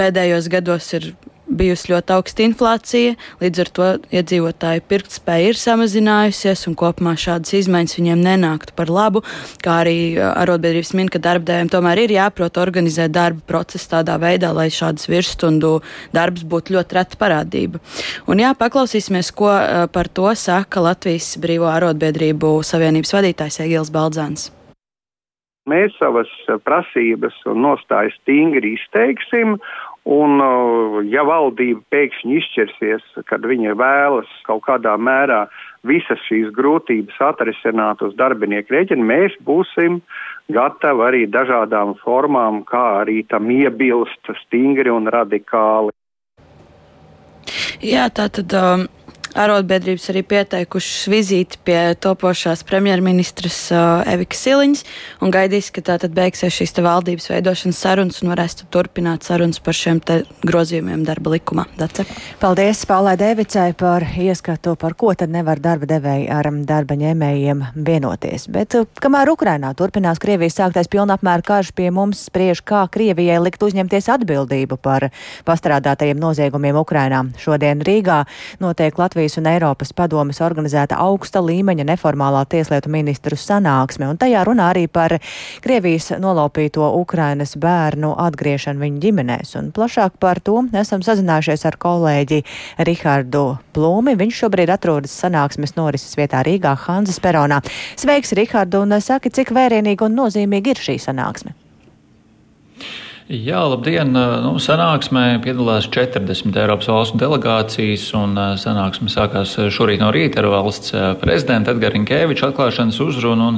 pēdējos 0.00 0.48
gados 0.50 0.88
ir 0.96 1.12
bijusi 1.50 1.90
ļoti 1.92 2.14
augsta 2.14 2.44
inflācija, 2.46 3.14
līdz 3.42 3.62
ar 3.64 3.70
to 3.76 3.88
iedzīvotāju 4.14 4.84
pirktspēja 4.90 5.52
ir 5.52 5.58
samazinājusies, 5.60 6.66
un 6.70 6.76
kopumā 6.78 7.16
šādas 7.20 7.54
izmaiņas 7.60 7.96
viņiem 7.98 8.22
nenāktu 8.24 8.76
par 8.78 8.92
labu. 8.92 9.24
Kā 9.64 9.80
arī 9.84 9.96
arotbiedrības 10.20 10.94
min, 10.98 11.10
ka 11.12 11.22
darbdevējiem 11.22 11.72
tomēr 11.72 12.04
ir 12.04 12.14
jāprot 12.16 12.60
organizēt 12.62 13.14
darba 13.16 13.42
procesu 13.46 13.90
tādā 13.96 14.16
veidā, 14.22 14.52
lai 14.56 14.68
šādas 14.74 15.10
virsstundu 15.10 15.78
darbs 16.14 16.46
būtu 16.46 16.76
ļoti 16.76 16.98
reta 17.00 17.20
parādība. 17.20 17.82
Un 18.30 18.42
jā, 18.42 18.54
paklausīsimies, 18.58 19.32
ko 19.36 19.50
par 19.92 20.08
to 20.08 20.30
saka 20.38 20.86
Latvijas 20.86 21.34
Brīvo 21.42 21.68
arotbiedrību 21.72 22.58
savienības 22.66 23.14
vadītājs 23.18 23.62
Egils 23.66 23.92
Baldzāns. 23.94 24.50
Mēs 25.68 25.92
savas 26.00 26.30
prasības 26.64 27.36
un 27.50 27.60
nostājas 27.62 28.16
stingri 28.22 28.72
izteiksim, 28.78 29.58
Un, 30.10 30.40
uh, 30.42 30.96
ja 31.06 31.22
valdība 31.22 31.84
pēkšņi 31.94 32.38
izšķirsies, 32.40 33.04
kad 33.30 33.44
viņa 33.46 33.76
vēlas 33.78 34.30
kaut 34.48 34.64
kādā 34.66 34.96
mērā 34.98 35.44
visas 35.86 36.18
šīs 36.26 36.50
grūtības 36.56 37.20
atrisināt 37.28 38.02
uz 38.02 38.16
darbinieku 38.18 38.74
rēķina, 38.74 39.06
mēs 39.06 39.38
būsim 39.46 40.00
gatavi 40.50 41.06
arī 41.06 41.22
dažādām 41.30 41.94
formām, 42.02 42.64
kā 42.66 43.04
arī 43.04 43.22
tam 43.30 43.52
iebilst 43.54 44.34
stingri 44.42 44.90
un 44.90 45.06
radikāli. 45.06 45.94
Jā, 47.80 48.10
tā 48.10 48.26
tad. 48.34 48.50
Um 48.50 48.88
Arotbiedrības 49.38 50.08
arī 50.10 50.22
pieteikušas 50.26 51.06
vizīti 51.10 51.58
pie 51.64 51.78
topošās 52.02 52.64
premjerministras 52.66 53.58
uh, 53.70 54.02
Evikas 54.10 54.42
Siliņas 54.42 54.82
un 55.22 55.30
gaidīs, 55.30 55.68
ka 55.70 55.84
tā 55.86 55.98
tad 56.02 56.14
beigsies 56.16 56.56
šīs 56.56 56.74
valdības 56.82 57.30
veidošanas 57.30 57.78
sarunas 57.78 58.18
un 58.24 58.32
varēs 58.32 58.58
turpināt 58.74 59.26
sarunas 59.26 59.60
par 59.62 59.76
šiem 59.76 60.00
grozījumiem 60.46 61.04
darba 61.06 61.36
likumā. 61.36 61.66
Dace. 61.78 62.06
Paldies 62.42 62.82
Paulai 62.90 63.14
Devicai 63.20 63.70
par 63.78 64.02
ieskatu, 64.18 64.74
par 64.80 64.96
ko 64.98 65.12
tad 65.14 65.30
nevar 65.30 65.62
darba 65.62 65.86
devēji 65.90 66.26
ar 66.34 66.50
darba 66.66 66.98
ņēmējiem 66.98 67.64
vienoties. 67.86 68.48
Bet 68.50 68.74
uh, 68.80 68.88
kamēr 68.98 69.30
Ukrainā 69.30 69.70
turpinās 69.78 70.18
Krievijas 70.22 70.58
sāktais 70.58 70.90
pilnapmēra 70.90 71.46
karš, 71.46 71.70
pie 71.78 71.92
mums 71.94 72.26
spriež, 72.26 72.64
kā 72.66 72.82
Krievijai 72.90 73.38
likt 73.44 73.62
uzņemties 73.62 74.10
atbildību 74.16 74.80
par 74.82 75.10
pastrādātajiem 75.46 76.18
noziegumiem 76.18 76.82
Ukrainā. 76.82 77.22
Šodien 77.38 77.86
Rīgā 77.86 78.24
notiek 78.60 78.98
Latvijas 78.98 79.19
Latvijas 79.20 79.36
un 79.36 79.48
Eiropas 79.50 79.90
padomes 79.92 80.38
organizēta 80.40 80.96
augsta 80.96 81.42
līmeņa 81.44 81.84
neformālā 81.90 82.40
tieslietu 82.48 82.88
ministru 82.88 83.36
sanāksme, 83.36 84.08
un 84.08 84.16
tajā 84.16 84.46
runā 84.48 84.70
arī 84.72 84.86
par 84.88 85.18
Krievijas 85.60 86.14
nolaupīto 86.16 86.88
Ukrainas 86.96 87.52
bērnu 87.60 88.14
atgriešanu 88.16 88.80
viņu 88.80 89.04
ģimenēs. 89.04 89.52
Un 89.60 89.70
plašāk 89.76 90.16
par 90.24 90.40
to 90.40 90.62
esam 90.72 91.04
sazinājušies 91.04 91.68
ar 91.68 91.76
kolēģi 91.76 92.40
Rihardu 92.88 93.46
Plūmi. 93.76 94.16
Viņš 94.24 94.44
šobrīd 94.46 94.72
atrodas 94.72 95.20
sanāksmes 95.20 95.76
norises 95.76 96.16
vietā 96.16 96.40
Rīgā 96.40 96.78
Hanzas 96.88 97.20
peronā. 97.20 97.60
Sveiks, 98.00 98.32
Rihardu, 98.40 98.86
un 98.88 99.02
saki, 99.04 99.36
cik 99.36 99.52
vērienīgi 99.52 100.08
un 100.08 100.16
nozīmīgi 100.24 100.72
ir 100.72 100.88
šī 100.88 101.02
sanāksme? 101.10 101.59
Jā, 103.30 103.60
labdien! 103.62 104.08
Nu, 104.10 104.56
sanāksmē 104.58 105.36
piedalās 105.44 105.84
40 105.86 106.56
Eiropas 106.58 106.88
valstu 106.90 107.18
delegācijas, 107.20 108.08
un 108.18 108.32
sanāksme 108.58 109.06
sākās 109.06 109.52
šorīt 109.70 110.00
no 110.02 110.08
rīta 110.10 110.40
ar 110.42 110.48
valsts 110.50 110.90
prezidentu 111.20 111.70
Edgars 111.70 111.94
Rinkēviču 111.94 112.48
atklāšanas 112.48 112.98
uzrunu. 113.04 113.52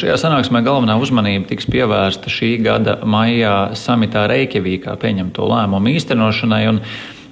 Šajā 0.00 0.16
sanāksmē 0.22 0.62
galvenā 0.64 0.96
uzmanība 0.96 1.50
tiks 1.50 1.68
pievērsta 1.74 2.32
šī 2.32 2.54
gada 2.64 2.94
maijā 3.04 3.74
samitā 3.76 4.24
Reikjavīkā 4.32 4.96
pieņemto 5.04 5.44
lēmumu 5.44 5.92
īstenošanai. 5.98 6.64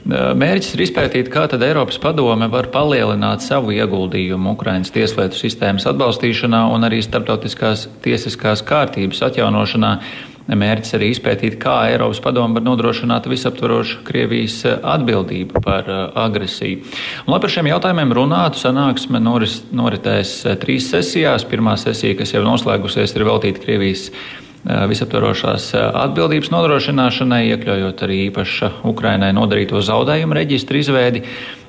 Mērķis 0.05 0.75
ir 0.77 0.85
izpētīt, 0.85 1.33
kā 1.33 1.47
tad 1.49 1.65
Eiropas 1.65 1.97
padome 1.97 2.51
var 2.53 2.69
palielināt 2.69 3.41
savu 3.41 3.73
ieguldījumu 3.73 4.53
Ukrainas 4.53 4.93
tieslietu 4.93 5.41
sistēmas 5.41 5.89
atbalstīšanā 5.89 6.61
un 6.77 6.85
arī 6.85 7.01
starptautiskās 7.01 7.89
tiesiskās 8.05 8.61
kārtības 8.69 9.25
atjaunošanā 9.31 9.95
Mērķis 10.45 10.99
arī 10.99 11.09
izpētīt, 11.15 11.57
kā 11.61 11.87
Eiropas 11.89 12.21
padoma 12.21 12.59
var 12.59 12.67
nodrošināt 12.67 13.25
visaptvarošu 13.33 14.03
Krievijas 14.05 14.59
eh, 14.69 14.77
atbildību 14.77 15.63
par 15.65 15.89
eh, 15.89 16.03
agresiju. 16.21 16.83
Un, 17.25 17.33
lai 17.33 17.41
par 17.41 17.53
šiem 17.55 17.71
jautājumiem 17.73 18.13
runātu, 18.13 18.61
sanāksme 18.61 19.23
noris, 19.25 19.63
noritēs 19.73 20.37
eh, 20.45 20.59
trīs 20.61 20.91
sesijās. 20.93 21.49
Pirmā 21.49 21.79
sesija, 21.81 22.19
kas 22.19 22.37
jau 22.37 22.45
noslēgusies, 22.45 23.17
ir 23.17 23.29
veltīta 23.31 23.65
Krievijas 23.65 24.11
visaptvarošās 24.65 25.67
atbildības 25.77 26.49
nodrošināšanai, 26.49 27.43
iekļaujot 27.53 27.99
arī 28.07 28.15
īpaša 28.31 28.71
Ukrainai 28.89 29.29
nodarīto 29.37 29.83
zaudējumu 29.85 30.39
reģistru 30.39 30.81
izveidi. 30.81 31.21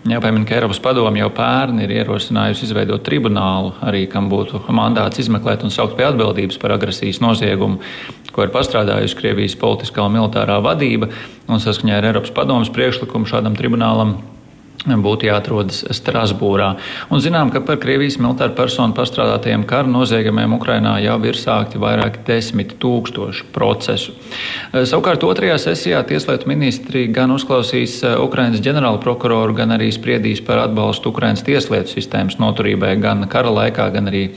Jāpiemina, 0.08 0.48
ka 0.48 0.55
Eiropas 0.55 0.79
padome 0.79 1.20
jau 1.20 1.27
pērn 1.36 1.82
ir 1.84 1.91
ierosinājusi 1.91 2.70
izveidot 2.70 3.03
tribunālu, 3.03 3.74
arī 3.84 4.05
kam 4.08 4.29
būtu 4.32 4.63
mandāts 4.72 5.20
izmeklēt 5.25 5.67
un 5.67 5.75
saukt 5.75 5.98
pie 6.00 6.08
atbildības 6.08 6.62
par 6.62 6.77
agresijas 6.77 7.20
noziegumu 7.25 7.82
ko 8.36 8.44
ir 8.44 8.51
pastrādājusi 8.51 9.15
Krievijas 9.15 9.56
politiskā 9.60 10.04
un 10.04 10.18
militārā 10.18 10.60
vadība, 10.63 11.08
un 11.48 11.63
saskaņā 11.63 12.01
ar 12.01 12.10
Eiropas 12.12 12.34
padomus 12.36 12.72
priekšlikumu 12.75 13.30
šādam 13.32 13.56
tribunālam 13.56 14.18
būtu 14.86 15.30
jāatrodas 15.30 15.84
Strasbūrā. 15.98 16.75
Un 17.10 17.22
zinām, 17.24 17.51
ka 17.54 17.62
par 17.65 17.80
Krievijas 17.82 18.20
militāru 18.22 18.56
personu 18.58 18.94
pastrādātajiem 18.98 19.65
kara 19.68 19.89
noziegumiem 19.89 20.54
Ukrainā 20.58 20.98
jau 21.04 21.18
ir 21.25 21.39
sākti 21.39 21.82
vairāki 21.82 22.22
desmit 22.27 22.75
tūkstoši 22.82 23.50
procesu. 23.56 24.13
Savukārt 24.75 25.25
otrajā 25.25 25.58
sesijā 25.62 26.04
Tieslietu 26.06 26.50
ministri 26.51 27.08
gan 27.13 27.34
uzklausīs 27.36 27.98
Ukrainas 28.22 28.63
ģenerālu 28.65 29.01
prokuroru, 29.04 29.56
gan 29.58 29.74
arī 29.75 29.89
spriedīs 29.96 30.44
par 30.46 30.62
atbalstu 30.68 31.10
Ukrainas 31.13 31.44
tieslietu 31.46 31.96
sistēmas 31.96 32.39
noturībai 32.42 32.96
gan 33.01 33.25
kara 33.32 33.54
laikā, 33.54 33.89
gan 33.96 34.12
arī 34.12 34.27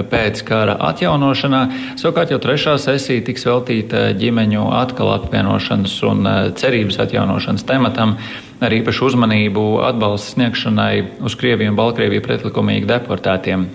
pēc 0.00 0.44
kara 0.48 0.76
atjaunošanā. 0.90 1.62
Savukārt 2.00 2.32
jau 2.32 2.40
trešā 2.40 2.76
sesija 2.80 3.24
tiks 3.26 3.44
veltīta 3.48 4.10
ģimeņu 4.16 4.68
atkal 4.80 5.12
apvienošanas 5.18 5.96
un 6.08 6.30
cerības 6.56 7.00
atjaunošanas 7.04 7.66
tematam 7.68 8.16
ar 8.60 8.74
īpašu 8.76 9.08
uzmanību 9.08 9.64
atbalsta 9.88 10.34
sniegšanai 10.34 11.24
uz 11.24 11.36
Krieviju 11.40 11.72
un 11.72 11.78
Baltkrieviju 11.78 12.24
pretlikumīgi 12.24 12.88
deportētiem 12.90 13.66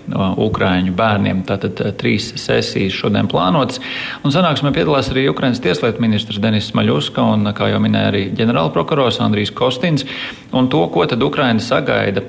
Ukrāņu 0.46 0.94
bērniem. 0.96 1.42
Tātad 1.48 1.82
trīs 2.00 2.30
sesijas 2.38 2.94
šodien 2.94 3.28
plānotas. 3.30 3.82
Un 4.22 4.34
sanāksmē 4.34 4.72
piedalās 4.76 5.10
arī 5.12 5.26
Ukrainas 5.32 5.62
tieslietu 5.64 6.02
ministrs 6.04 6.40
Denis 6.42 6.72
Maļuska 6.76 7.26
un, 7.34 7.50
kā 7.56 7.72
jau 7.72 7.82
minēja, 7.82 8.12
arī 8.14 8.24
ģenerālprokurors 8.38 9.20
Andrijs 9.24 9.54
Kostins. 9.54 10.06
Un 10.54 10.70
to, 10.72 10.86
ko 10.94 11.06
tad 11.10 11.22
Ukraina 11.26 11.62
sagaida 11.62 12.24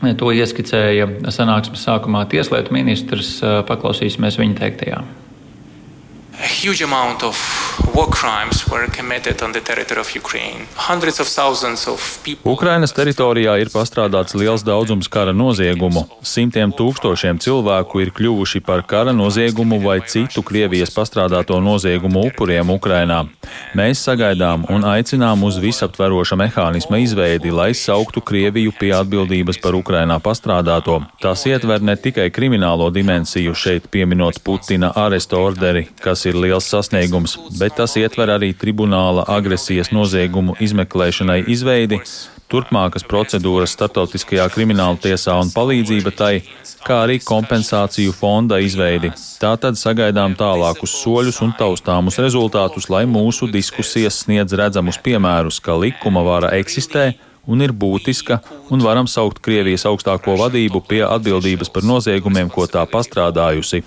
To 0.00 0.30
ieskicēja 0.32 1.28
sanāksmes 1.28 1.82
sākumā 1.84 2.22
tieslietu 2.32 2.72
ministrs. 2.72 3.34
Paklausīsimies 3.68 4.38
viņa 4.40 4.56
teiktajā. 4.62 5.02
A 6.40 6.48
huge 6.48 6.80
amount 6.80 7.22
of 7.22 7.59
Ukrainas 12.48 12.94
teritorijā 12.96 13.56
ir 13.60 13.68
pastrādāts 13.72 14.36
liels 14.38 14.62
daudzums 14.64 15.08
kara 15.12 15.34
noziegumu. 15.36 16.06
Simtiem 16.24 16.72
tūkstošiem 16.76 17.40
cilvēku 17.42 18.00
ir 18.04 18.12
kļuvuši 18.16 18.62
par 18.64 18.82
kara 18.88 19.12
noziegumu 19.16 19.80
vai 19.84 19.98
citu 20.06 20.42
Krievijas 20.46 20.92
pastrādāto 20.94 21.58
noziegumu 21.60 22.26
upuriem 22.30 22.72
Ukrainā. 22.72 23.24
Mēs 23.76 24.04
sagaidām 24.06 24.64
un 24.72 24.86
aicinām 24.88 25.44
uz 25.46 25.58
visaptveroša 25.62 26.38
mehānisma 26.40 27.02
izveidi, 27.04 27.52
lai 27.52 27.72
sauktu 27.74 28.22
Krieviju 28.24 28.72
pie 28.80 28.94
atbildības 28.96 29.60
par 29.62 29.76
Ukrainā 29.78 30.20
pastrādāto. 30.24 31.00
Tas 31.20 31.44
ietver 31.46 31.84
ne 31.84 31.96
tikai 31.96 32.30
kriminālo 32.34 32.90
dimensiju, 32.94 33.54
šeit 33.54 33.90
pieminot 33.90 34.40
Putina 34.44 34.92
arestu 34.96 35.38
orderi, 35.38 35.86
kas 36.00 36.24
ir 36.26 36.38
liels 36.40 36.70
sasniegums, 36.70 37.36
bet 37.60 37.69
tas 37.76 37.96
ietver 38.00 38.32
arī 38.34 38.50
tribunāla 38.56 39.24
agresijas 39.28 39.92
noziegumu 39.94 40.56
izmeklēšanai 40.60 41.42
izveidi, 41.50 42.00
turpmākas 42.50 43.04
procedūras 43.06 43.74
starptautiskajā 43.76 44.48
krimināla 44.54 44.98
tiesā 45.00 45.36
un 45.40 45.52
palīdzība 45.54 46.12
tai, 46.16 46.32
kā 46.86 47.04
arī 47.04 47.20
kompensāciju 47.22 48.14
fonda 48.16 48.58
izveidi. 48.62 49.12
Tātad 49.40 49.78
sagaidām 49.78 50.36
tālākus 50.38 50.96
soļus 51.02 51.40
un 51.46 51.54
taustāmus 51.58 52.18
rezultātus, 52.22 52.90
lai 52.92 53.06
mūsu 53.08 53.48
diskusijas 53.52 54.22
sniedz 54.24 54.56
redzamus 54.58 55.00
piemērus, 55.02 55.62
ka 55.64 55.78
likuma 55.78 56.24
vara 56.26 56.54
eksistē 56.58 57.12
un 57.50 57.64
ir 57.64 57.72
būtiska, 57.72 58.40
un 58.70 58.84
varam 58.84 59.08
saukt 59.10 59.40
Krievijas 59.44 59.86
augstāko 59.88 60.36
vadību 60.40 60.84
pie 60.90 61.02
atbildības 61.06 61.72
par 61.74 61.86
noziegumiem, 61.86 62.52
ko 62.52 62.68
tā 62.70 62.84
pastrādājusi. 62.90 63.84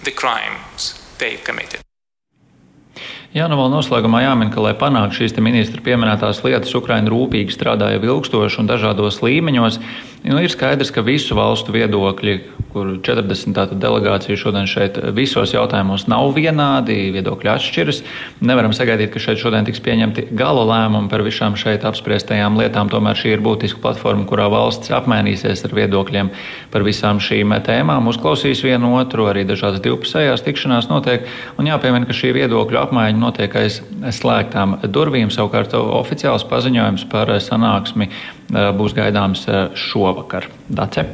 Jā, 3.34 3.48
nu 3.50 3.58
vēl 3.58 3.72
noslēgumā 3.74 4.20
jāmin, 4.28 4.52
ka, 4.54 4.62
lai 4.62 4.76
panāktu 4.78 5.24
šīs 5.24 5.34
ministra 5.42 5.82
pieminētās 5.82 6.44
lietas, 6.46 6.76
Ukraina 6.78 7.10
rūpīgi 7.10 7.56
strādāja 7.56 7.98
ilgstoši 7.98 8.60
un 8.62 8.70
dažādos 8.70 9.24
līmeņos. 9.26 9.80
Nu, 10.24 10.38
ir 10.40 10.54
skaidrs, 10.54 10.88
ka 10.94 11.02
visu 11.04 11.36
valstu 11.36 11.74
viedokļi, 11.76 12.36
kur 12.72 12.94
40 13.04 13.74
delegācija 13.76 14.38
šodien 14.40 14.70
šeit 14.70 14.96
visos 15.18 15.52
jautājumos 15.52 16.06
nav 16.08 16.30
vienādi, 16.38 17.10
viedokļi 17.12 17.50
atšķiras. 17.52 18.00
Nevaram 18.46 18.72
sagaidīt, 18.74 19.12
ka 19.12 19.20
šeit 19.20 19.42
šodien 19.42 19.68
tiks 19.68 19.82
pieņemti 19.84 20.30
gala 20.38 20.64
lēmumi 20.70 21.12
par 21.12 21.26
visām 21.26 21.58
šeit 21.60 21.84
apspriestajām 21.90 22.56
lietām. 22.62 22.88
Tomēr 22.94 23.20
šī 23.20 23.34
ir 23.36 23.44
būtiska 23.44 23.82
platforma, 23.84 24.24
kurā 24.30 24.48
valsts 24.54 24.94
apmainīsies 24.96 25.66
ar 25.68 25.76
viedokļiem 25.76 26.32
par 26.72 26.88
visām 26.88 27.20
šīm 27.20 27.58
tēmām, 27.68 28.08
uzklausīs 28.14 28.64
vienu 28.64 28.94
otru, 29.02 29.28
arī 29.28 29.44
dažādas 29.50 29.84
divpusējās 29.84 30.46
tikšanās 30.48 30.88
notiek. 30.94 31.28
Un 31.60 31.68
jāpiemina, 31.68 32.08
ka 32.08 32.16
šī 32.16 32.32
viedokļu 32.40 32.80
apmaiņa 32.86 33.23
notiek 33.24 33.56
aiz 33.64 33.82
slēgtām 34.20 34.82
durvīm. 34.94 35.32
Savukārt 35.34 35.76
oficiāls 35.80 36.46
paziņojums 36.52 37.08
par 37.12 37.32
sanāksmi 37.44 38.12
būs 38.52 38.98
gaidāms 38.98 39.48
šovakar. 39.88 40.52
Dace. 40.70 41.08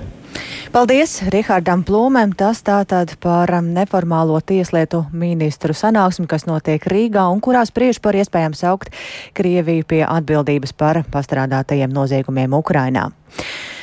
Paldies 0.69 1.15
Rihardam 1.33 1.81
Plūmēm. 1.81 2.35
Tas 2.37 2.59
tātad 2.61 3.15
par 3.23 3.49
neformālo 3.65 4.37
tieslietu 4.45 5.01
ministru 5.09 5.73
sanāksmi, 5.73 6.27
kas 6.29 6.45
notiek 6.45 6.85
Rīgā 6.85 7.23
un 7.33 7.41
kurā 7.41 7.63
spriež 7.65 7.97
par 8.03 8.13
iespējām 8.19 8.53
saukt 8.53 8.93
Krieviju 9.33 9.87
pie 9.89 10.03
atbildības 10.05 10.75
par 10.77 11.01
pastrādātajiem 11.09 11.89
noziegumiem 11.89 12.53
Ukrainā. 12.53 13.07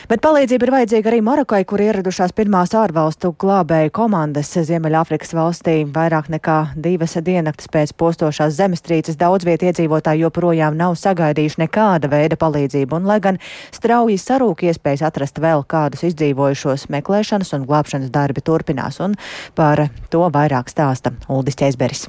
Bet 0.07 0.21
palīdzība 0.23 0.69
ir 0.69 0.71
vajadzīga 0.71 1.11
arī 1.11 1.17
Marokai, 1.27 1.65
kur 1.67 1.83
ieradušās 1.83 2.31
pirmās 2.39 2.71
ārvalstu 2.79 3.33
glābēju 3.43 3.91
komandas 3.97 4.53
Ziemeļāfrikas 4.69 5.35
valstī. 5.35 5.81
Vairāk 5.97 6.29
nekā 6.31 6.59
divas 6.79 7.17
diennaktas 7.27 7.67
pēc 7.75 7.91
postošās 7.99 8.55
zemestrīces 8.55 9.19
daudz 9.19 9.49
vietu 9.49 9.67
iedzīvotāji 9.67 10.23
joprojām 10.23 10.79
nav 10.79 10.95
sagaidījuši 11.01 11.65
nekāda 11.65 12.11
veida 12.13 12.39
palīdzību, 12.39 13.01
un 13.01 13.11
lai 13.11 13.19
gan 13.25 13.41
strauji 13.75 14.21
sarūk 14.23 14.63
iespējas 14.71 15.03
atrast 15.11 15.43
vēl 15.43 15.67
kādus 15.67 16.07
izdzīvojušos, 16.13 16.87
meklēšanas 16.95 17.51
un 17.59 17.67
glābšanas 17.67 18.15
darbi 18.15 18.47
turpinās, 18.47 19.03
un 19.03 19.19
par 19.59 19.89
to 20.15 20.23
vairāk 20.39 20.71
stāsta 20.71 21.17
Uldis 21.27 21.59
Ķeizberis. 21.59 22.07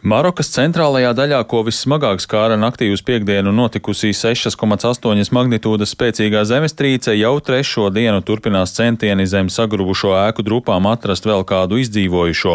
Marokas 0.00 0.48
centrālajā 0.54 1.10
daļā, 1.12 1.38
ko 1.44 1.58
vissmagāk 1.66 2.22
skāra 2.24 2.54
naktī 2.56 2.86
uz 2.88 3.02
piekdienu 3.04 3.52
notikusī 3.52 4.14
6,8 4.16 5.28
magnitūdas 5.36 5.92
spēcīgā 5.92 6.40
zemestrīce, 6.48 7.12
jau 7.20 7.34
trešo 7.44 7.90
dienu 7.92 8.22
turpinās 8.24 8.72
centieni 8.72 9.26
zem 9.28 9.50
sagrubušo 9.52 10.14
ēku 10.22 10.40
drupām 10.46 10.88
atrast 10.88 11.28
vēl 11.28 11.44
kādu 11.44 11.82
izdzīvojušo. 11.82 12.54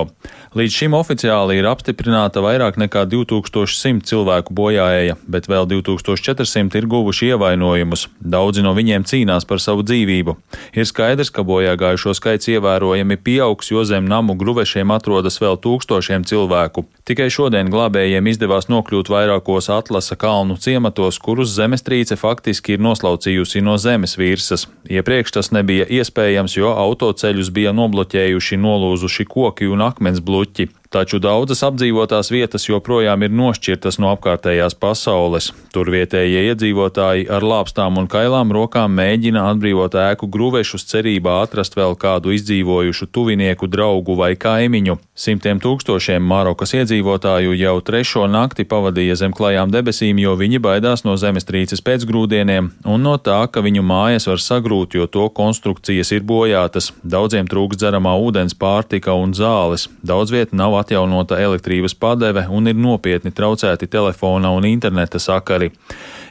Līdz 0.58 0.78
šim 0.80 0.96
oficiāli 0.98 1.60
ir 1.60 1.68
apstiprināta 1.70 2.42
vairāk 2.42 2.80
nekā 2.82 3.04
2100 3.12 4.10
cilvēku 4.10 4.56
bojāēja, 4.58 5.20
bet 5.30 5.46
vēl 5.52 5.70
2400 5.70 6.82
ir 6.82 6.90
guvuši 6.90 7.30
ievainojumus. 7.36 8.08
Daudzi 8.26 8.66
no 8.66 8.74
viņiem 8.74 9.06
cīnās 9.06 9.46
par 9.46 9.62
savu 9.62 9.86
dzīvību. 9.86 10.34
Ir 10.74 10.90
skaidrs, 10.90 11.30
ka 11.30 11.46
bojāgājušo 11.46 12.16
skaits 12.18 12.50
ievērojami 12.56 13.22
pieaugs, 13.22 13.70
jo 13.70 13.86
zem 13.86 14.10
namu 14.10 14.34
gruvešiem 14.34 14.96
atrodas 14.96 15.38
vēl 15.44 15.62
tūkstošiem 15.62 16.26
cilvēku. 16.26 16.88
Tikai 17.06 17.30
šodien 17.36 17.70
glābējiem 17.74 18.30
izdevās 18.32 18.70
nokļūt 18.72 19.10
vairākos 19.12 19.68
atlasa 19.74 20.16
kalnu 20.20 20.56
ciematos, 20.62 21.20
kurus 21.20 21.52
zemestrīce 21.58 22.18
faktiski 22.20 22.76
ir 22.76 22.84
noslaucījusi 22.86 23.64
no 23.66 23.76
zemes 23.82 24.16
virsmas. 24.20 24.68
Iepriekš 24.92 25.36
tas 25.38 25.52
nebija 25.56 25.88
iespējams, 26.00 26.56
jo 26.58 26.72
autoceļus 26.72 27.52
bija 27.56 27.76
nobloķējuši 27.76 28.60
nolūzuši 28.62 29.28
koki 29.32 29.70
un 29.72 29.84
akmens 29.90 30.24
bluķi 30.24 30.70
taču 30.96 31.20
daudzas 31.20 31.60
apdzīvotās 31.68 32.30
vietas 32.32 32.70
joprojām 32.70 33.26
ir 33.26 33.34
nošķirtas 33.36 33.98
no 34.00 34.14
apkārtējās 34.14 34.78
pasaules. 34.80 35.50
Tur 35.76 35.90
vietējie 35.92 36.46
iedzīvotāji 36.54 37.28
ar 37.36 37.44
lāpstām 37.44 38.00
un 38.00 38.08
kailām 38.12 38.54
rokām 38.56 38.94
mēģina 38.96 39.44
atbrīvot 39.52 39.98
ēku 40.00 40.30
gruvešus 40.32 40.88
cerībā 40.88 41.42
atrast 41.44 41.76
vēl 41.76 41.98
kādu 42.00 42.32
izdzīvojušu 42.38 43.10
tuvinieku, 43.12 43.68
draugu 43.72 44.16
vai 44.16 44.32
kaimiņu. 44.40 44.96
Simtiem 45.26 45.60
tūkstošiem 45.64 46.24
Marokas 46.24 46.76
iedzīvotāju 46.80 47.58
jau 47.60 47.76
trešo 47.84 48.24
nakti 48.32 48.64
pavadīja 48.64 49.20
zem 49.20 49.36
klajām 49.36 49.74
debesīm, 49.76 50.22
jo 50.24 50.38
viņi 50.40 50.64
baidās 50.64 51.04
no 51.04 51.18
zemestrīces 51.20 51.84
pēcgrūdieniem 51.84 52.72
un 52.88 53.04
no 53.04 53.18
tā, 53.20 53.42
ka 53.52 53.66
viņu 53.66 53.84
mājas 53.84 54.30
var 54.32 54.40
sagrūt, 54.44 54.96
jo 54.96 55.10
to 55.12 55.28
konstrukcijas 55.28 56.14
ir 56.16 56.24
bojātas. 56.24 56.94
Daudziem 57.04 57.52
trūks 57.52 57.84
dzeramā 57.84 58.16
ūdens, 58.24 58.56
pārtika 58.56 59.18
un 59.20 59.36
zāles. 59.36 59.90
Daudz 60.06 60.32
viet 60.32 60.56
nav 60.56 60.80
atjaunota 60.86 61.40
elektrības 61.42 61.98
padeve 61.98 62.46
un 62.50 62.70
ir 62.70 62.78
nopietni 62.78 63.34
traucēti 63.34 63.90
telefona 63.90 64.54
un 64.54 64.70
interneta 64.70 65.20
sakari. 65.20 65.72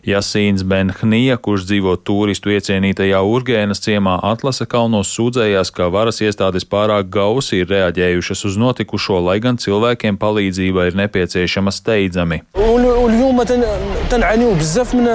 Jasīns 0.05 0.61
Benhnija, 0.69 1.39
kurš 1.41 1.65
dzīvo 1.65 1.95
turistu 2.05 2.53
iecienītajā 2.53 3.23
Urgēnas 3.25 3.81
ciemā 3.81 4.19
Atlasa 4.29 4.67
kalnos, 4.69 5.09
sūdzējās, 5.17 5.71
ka 5.73 5.89
varas 5.89 6.21
iestādes 6.21 6.67
pārāk 6.69 7.09
gausi 7.09 7.63
ir 7.63 7.71
reaģējušas 7.73 8.45
uz 8.51 8.59
notikušo, 8.61 9.23
lai 9.25 9.39
gan 9.41 9.57
cilvēkiem 9.57 10.21
palīdzība 10.21 10.91
ir 10.91 10.99
nepieciešama 11.01 11.73
steidzami. 11.73 12.43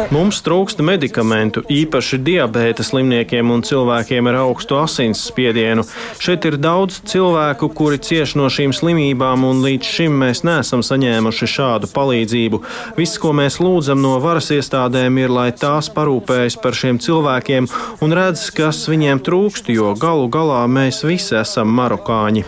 Mums 0.10 0.42
trūkst 0.46 0.82
medikamentu, 0.82 1.62
īpaši 1.70 2.20
diabēta 2.26 2.82
slimniekiem 2.88 3.54
un 3.54 3.62
cilvēkiem 3.70 4.32
ar 4.32 4.40
augstu 4.42 4.80
asins 4.82 5.22
spiedienu. 5.30 5.86
Šeit 6.18 6.50
ir 6.50 6.58
daudz 6.58 6.98
cilvēku, 7.14 7.70
kuri 7.78 8.02
cieš 8.02 8.34
no 8.40 8.50
šīm 8.50 8.74
slimībām, 8.74 9.46
un 9.46 9.62
līdz 9.68 9.94
šim 10.00 10.18
mēs 10.26 10.42
neesam 10.48 10.82
saņēmuši 10.86 11.52
šādu 11.54 11.94
palīdzību. 11.94 12.64
Viss, 12.98 13.22
ko 13.22 13.36
mēs 13.38 13.62
lūdzam 13.62 14.02
no 14.02 14.18
varas 14.24 14.50
iestādēm, 14.56 14.79
iestādēm 14.80 15.18
ir, 15.20 15.30
lai 15.30 15.52
tās 15.52 15.90
parūpējas 15.92 16.56
par 16.64 16.76
šiem 16.78 17.00
cilvēkiem 17.04 17.68
un 18.02 18.14
redz, 18.16 18.48
kas 18.56 18.88
viņiem 18.88 19.20
trūkst, 19.20 19.68
jo 19.74 19.92
galu 20.00 20.30
galā 20.32 20.62
mēs 20.72 21.04
visi 21.04 21.36
esam 21.36 21.68
marokāņi. 21.76 22.46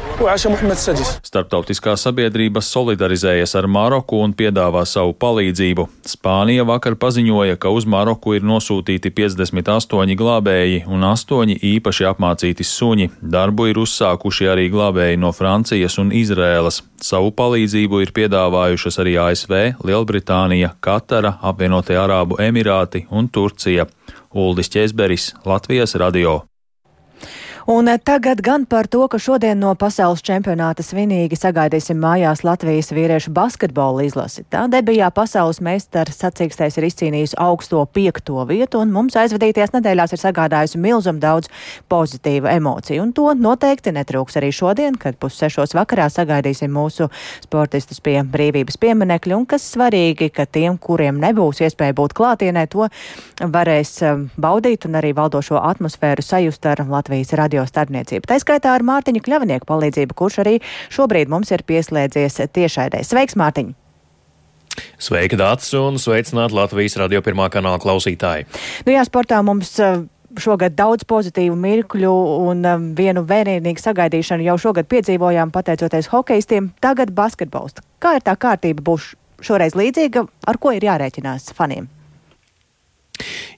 Starptautiskā 1.27 1.97
sabiedrība 1.99 2.61
solidarizējas 2.63 3.55
ar 3.59 3.67
Maroku 3.67 4.21
un 4.23 4.31
piedāvā 4.33 4.85
savu 4.87 5.13
palīdzību. 5.19 5.87
Spānija 6.07 6.63
vakar 6.67 6.95
paziņoja, 6.95 7.59
ka 7.59 7.73
uz 7.75 7.85
Maroku 7.85 8.37
ir 8.37 8.47
nosūtīti 8.47 9.11
58 9.11 10.15
glābēji 10.15 10.85
un 10.87 11.03
8 11.07 11.57
īpaši 11.57 12.07
apmācīti 12.13 12.63
suņi. 12.67 13.11
Darbu 13.21 13.67
ir 13.71 13.81
uzsākuši 13.83 14.47
arī 14.53 14.69
glābēji 14.71 15.19
no 15.19 15.33
Francijas 15.35 15.99
un 15.99 16.15
Izrēlas. 16.15 16.81
Savu 17.01 17.31
palīdzību 17.33 18.03
ir 18.03 18.11
piedāvājušas 18.13 18.99
arī 19.01 19.15
ASV, 19.17 19.55
Lielbritānija, 19.89 20.75
Katara, 20.85 21.33
apvienotie 21.41 21.97
Arābu 21.97 22.37
Emirāti 22.43 23.07
un 23.09 23.29
Turcija. 23.29 23.87
Uldis 24.31 24.69
Česberis, 24.69 25.31
Latvijas 25.45 25.97
radio. 25.97 26.50
Un 27.67 27.87
eh, 27.87 27.97
tagad 27.97 28.41
gan 28.41 28.65
par 28.65 28.87
to, 28.87 29.05
ka 29.07 29.19
šodien 29.21 29.59
no 29.61 29.73
pasaules 29.77 30.23
čempionāta 30.25 30.81
svinīgi 30.85 31.37
sagaidīsim 31.37 31.99
mājās 32.01 32.41
Latvijas 32.45 32.89
vīriešu 32.95 33.33
basketbola 33.35 34.05
izlasi. 34.07 34.45
Tā 34.49 34.63
debijā 34.71 35.11
pasaules 35.13 35.61
meistars 35.61 36.17
sacīkstēs 36.23 36.79
ir 36.79 36.87
izcīnījis 36.89 37.35
augsto 37.37 37.83
piekto 37.85 38.41
vietu, 38.49 38.81
un 38.81 38.93
mums 38.95 39.17
aizvadītajās 39.19 39.75
nedēļās 39.75 40.15
ir 40.15 40.21
sagādājusi 40.23 40.81
milzum 40.81 41.19
daudz 41.21 41.51
pozitīvu 41.91 42.49
emociju. 42.49 43.03
Un 43.05 43.13
to 43.13 43.27
noteikti 43.37 43.93
netrūks 43.93 44.39
arī 44.41 44.49
šodien, 44.55 44.97
kad 44.97 45.19
pussešos 45.21 45.75
vakarā 45.77 46.09
sagaidīsim 46.09 46.73
mūsu 46.73 47.11
sportistus 47.45 48.01
pie 48.01 48.17
brīvības 48.25 48.79
pieminekļa, 48.81 49.37
un 49.37 49.45
kas 49.45 49.69
svarīgi, 49.75 50.31
ka 50.33 50.47
tiem, 50.49 50.79
kuriem 50.81 51.21
nebūs 51.21 51.61
iespēja 51.61 51.97
būt 51.97 52.17
klātienē, 52.17 52.65
to 52.73 52.89
varēs 53.41 53.93
eh, 54.01 54.25
baudīt 54.41 54.89
un 54.89 54.97
arī 54.97 55.13
valdošo 55.17 55.61
atmosfēru 55.61 56.25
sajust 56.25 56.65
ar 56.71 56.85
Latvijas 56.89 57.35
radio 57.37 57.50
radio 57.51 57.67
starpniecību. 57.67 58.29
Tā 58.29 58.39
skaitā 58.39 58.71
ar 58.77 58.85
Mārtiņu 58.87 59.21
Kļavnieku 59.25 59.67
palīdzību, 59.67 60.15
kurš 60.15 60.39
arī 60.45 60.59
šobrīd 60.93 61.29
mums 61.31 61.51
ir 61.51 61.65
pieslēdzies 61.67 62.47
tiešaidē. 62.55 63.03
Sveiks, 63.03 63.35
Mārtiņ! 63.35 63.75
Sveika, 65.01 65.35
Dārts, 65.35 65.73
un 65.75 65.99
sveicināt 65.99 66.55
Latvijas 66.55 66.95
radio 66.95 67.19
pirmā 67.21 67.49
kanāla 67.51 67.81
klausītāji. 67.83 68.47
Nu 68.87 68.95
jā, 68.95 69.03
sportā 69.03 69.41
mums 69.43 69.73
uh, 69.83 70.05
šogad 70.39 70.77
daudz 70.79 71.03
pozitīvu 71.09 71.57
mirkļu 71.59 72.11
un 72.47 72.63
um, 72.63 72.89
vienu 72.95 73.25
vērienīgu 73.27 73.83
sagaidīšanu 73.83 74.47
jau 74.47 74.55
šogad 74.69 74.87
piedzīvojām 74.87 75.51
pateicoties 75.51 76.07
hokeistiem. 76.13 76.71
Tagad 76.79 77.11
basketbols. 77.17 77.83
Kā 77.99 78.15
ir 78.15 78.23
tā 78.23 78.39
kārtība 78.39 78.85
būs 78.93 79.11
šoreiz 79.43 79.75
līdzīga, 79.75 80.23
ar 80.47 80.61
ko 80.61 80.71
ir 80.77 80.87
jārēķinās 80.87 81.51
faniem? 81.57 81.91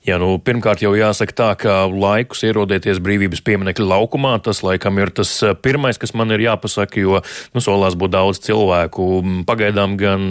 Jā, 0.04 0.17
nu, 0.19 0.34
pirmkārt 0.36 0.82
jau 0.84 0.89
jāsaka 0.97 1.32
tā, 1.32 1.49
ka 1.56 1.73
laikus 1.88 2.41
ierodieties 2.43 2.97
brīvības 2.99 3.39
pieminekļa 3.47 3.86
laukumā, 3.88 4.34
tas 4.43 4.60
laikam 4.60 4.97
ir 4.99 5.13
tas 5.15 5.30
eh, 5.47 5.54
pirmais, 5.56 5.95
kas 5.95 6.12
man 6.12 6.34
ir 6.36 6.41
jāpasaka, 6.43 6.99
jo, 6.99 7.21
nu, 7.56 7.63
solās 7.63 7.95
būt 7.95 8.12
daudz 8.12 8.41
cilvēku. 8.43 9.06
Pagaidām 9.47 9.95
gan, 9.95 10.26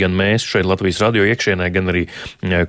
gan 0.00 0.16
mēs 0.16 0.46
šeit 0.48 0.64
Latvijas 0.64 1.02
radio 1.04 1.26
iekšienē, 1.28 1.68
gan 1.74 1.92
arī 1.92 2.06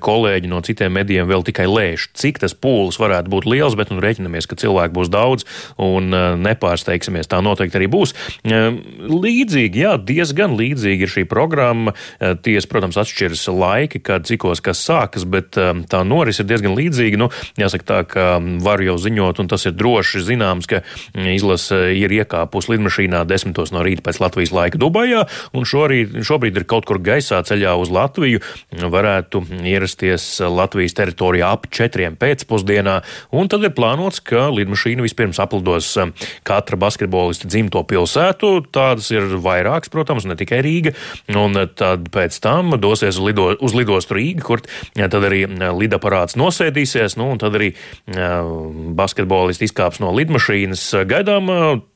kolēģi 0.03 0.51
no 0.51 0.59
citiem 0.67 0.91
medijiem 0.97 1.29
vēl 1.29 1.45
tikai 1.47 1.69
lēš, 1.69 2.09
cik 2.19 2.43
tas 2.43 2.57
pūlis 2.59 2.99
varētu 2.99 3.31
būt 3.31 3.47
liels, 3.47 3.79
bet, 3.79 3.95
nu, 3.95 4.03
rēķinamies, 4.03 4.49
ka 4.51 4.59
cilvēku 4.59 4.99
būs 4.99 5.13
daudz 5.15 5.47
un 5.79 6.11
eh, 6.11 6.27
nepārsteigsimies, 6.43 7.31
tā 7.31 7.39
noteikti 7.39 7.79
arī 7.79 7.87
būs. 7.95 8.15
Līdzīgi, 8.43 9.85
jā, 9.85 9.95
diezgan 9.95 10.59
līdzīgi 10.59 11.07
ir 11.07 11.15
šī 11.15 11.25
programma. 11.31 11.95
Ties, 12.43 12.67
protams, 12.67 12.99
atšķiras 12.99 13.47
laiki, 13.47 14.03
kad 14.03 14.27
cikos 14.27 14.59
kas 14.63 14.83
sākas, 14.83 15.23
bet 15.29 15.55
tā 15.93 16.01
noris 16.07 16.41
ir 16.41 16.49
diezgan 16.49 16.75
līdzīga. 16.77 17.19
Nu, 17.21 17.29
jāsaka 17.59 17.87
tā, 17.89 17.99
ka 18.09 18.27
varu 18.63 18.89
jau 18.89 18.97
ziņot, 19.05 19.41
un 19.43 19.51
tas 19.51 19.67
ir 19.69 19.75
droši 19.77 20.23
zināms, 20.25 20.69
ka 20.69 20.81
izlase 21.13 21.79
ir 21.97 22.13
iekāpusi 22.19 22.73
lidmašīnā 22.73 23.23
desmitos 23.29 23.73
no 23.75 23.83
rīta 23.85 24.05
pēc 24.05 24.21
Latvijas 24.23 24.53
laika 24.55 24.81
Dubajā, 24.81 25.25
un 25.53 25.67
šorīt, 25.67 26.19
šobrīd 26.25 26.59
ir 26.59 26.67
kaut 26.69 26.87
kur 26.89 27.01
gaisā 27.03 27.41
ceļā 27.45 27.75
uz 27.79 27.91
Latviju. 27.93 28.41
Varētu 28.93 29.43
ierasties 29.69 30.25
Latvijas 30.43 30.95
teritorijā 30.97 31.53
ap 31.53 31.67
četriem 31.73 32.17
pēcpusdienā, 32.19 32.99
un 33.35 33.51
tad 33.51 33.65
ir 33.65 33.73
plānots, 33.75 34.21
ka 34.23 34.47
lidmašīna 34.53 35.05
vispirms 35.05 35.41
aplidos 35.43 35.91
katra 36.47 36.79
basketbolista 36.79 37.49
dzimto 37.51 37.83
pilsētu. 37.87 38.53
Tādas 38.73 39.09
ir 39.13 39.35
vairākas, 39.43 39.91
protams, 39.93 40.27
ne 40.29 40.37
tikai 40.39 40.61
Rīga, 40.65 40.95
un 41.37 41.57
tad 41.77 42.09
pēc 42.13 42.39
tam 42.43 42.75
dosies 42.81 43.19
lido, 43.21 43.51
uz 43.63 43.75
lidostu 43.77 44.17
Rīga, 44.17 44.45
kur 44.45 44.63
tad 44.97 45.19
arī 45.23 45.43
lidaparāts 45.83 46.37
nosēdīsies, 46.39 47.17
nu, 47.19 47.29
un 47.35 47.41
tad 47.41 47.59
arī 47.59 47.73
basketbolisti 48.97 49.69
izkāps 49.69 50.01
no 50.03 50.11
lidmašīnas. 50.15 50.87
Gaidām 51.09 51.51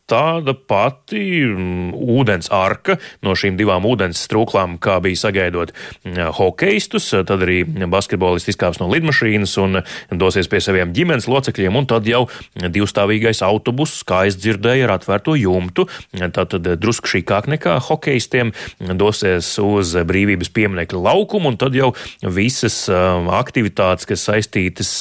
tāda 0.08 0.56
pati 0.56 1.44
mm, 1.44 1.92
ūdens 2.18 2.50
arka 2.54 2.98
no 3.26 3.36
šīm 3.38 3.58
divām 3.60 3.86
ūdens 3.88 4.22
strūklām, 4.28 4.78
kā 4.84 4.98
bija 5.04 5.20
sagaidot 5.28 5.74
mm, 5.74 6.32
hokeistus. 6.38 7.10
Tad 7.12 7.44
arī 7.44 7.62
basketbolisti 7.68 8.54
izkāps 8.54 8.80
no 8.82 8.90
lidmašīnas 8.92 9.58
un 9.64 9.82
dosies 10.16 10.50
pie 10.52 10.62
saviem 10.64 10.94
ģimenes 10.96 11.28
locekļiem, 11.30 11.76
un 11.76 11.90
tad 11.90 12.08
jau 12.08 12.26
divstāvīgais 12.56 13.44
autobuss, 13.46 14.06
kā 14.08 14.24
es 14.30 14.40
dzirdēju, 14.40 14.88
ar 14.88 14.96
atvērto 14.98 15.36
jumtu. 15.40 15.88
Tātad 16.16 16.72
drusku 16.80 17.12
šīkāk 17.12 17.50
nekā 17.58 17.78
hokeistiem 17.90 18.54
dosies 18.98 19.50
uz 19.62 19.94
brīvības 20.08 20.52
pieminekļa 20.56 21.04
laukumu, 21.10 21.52
un 21.52 21.60
tad 21.60 21.76
jau 21.78 21.92
visas 22.24 22.86
aktivitātes, 22.88 24.08
kas 24.10 24.26
saistītas 24.30 24.94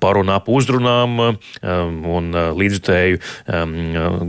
par 0.00 0.20
un 0.20 0.32
ap 0.32 0.48
uzrunām 0.52 1.18
un 1.28 2.30
līdzutēju 2.58 3.20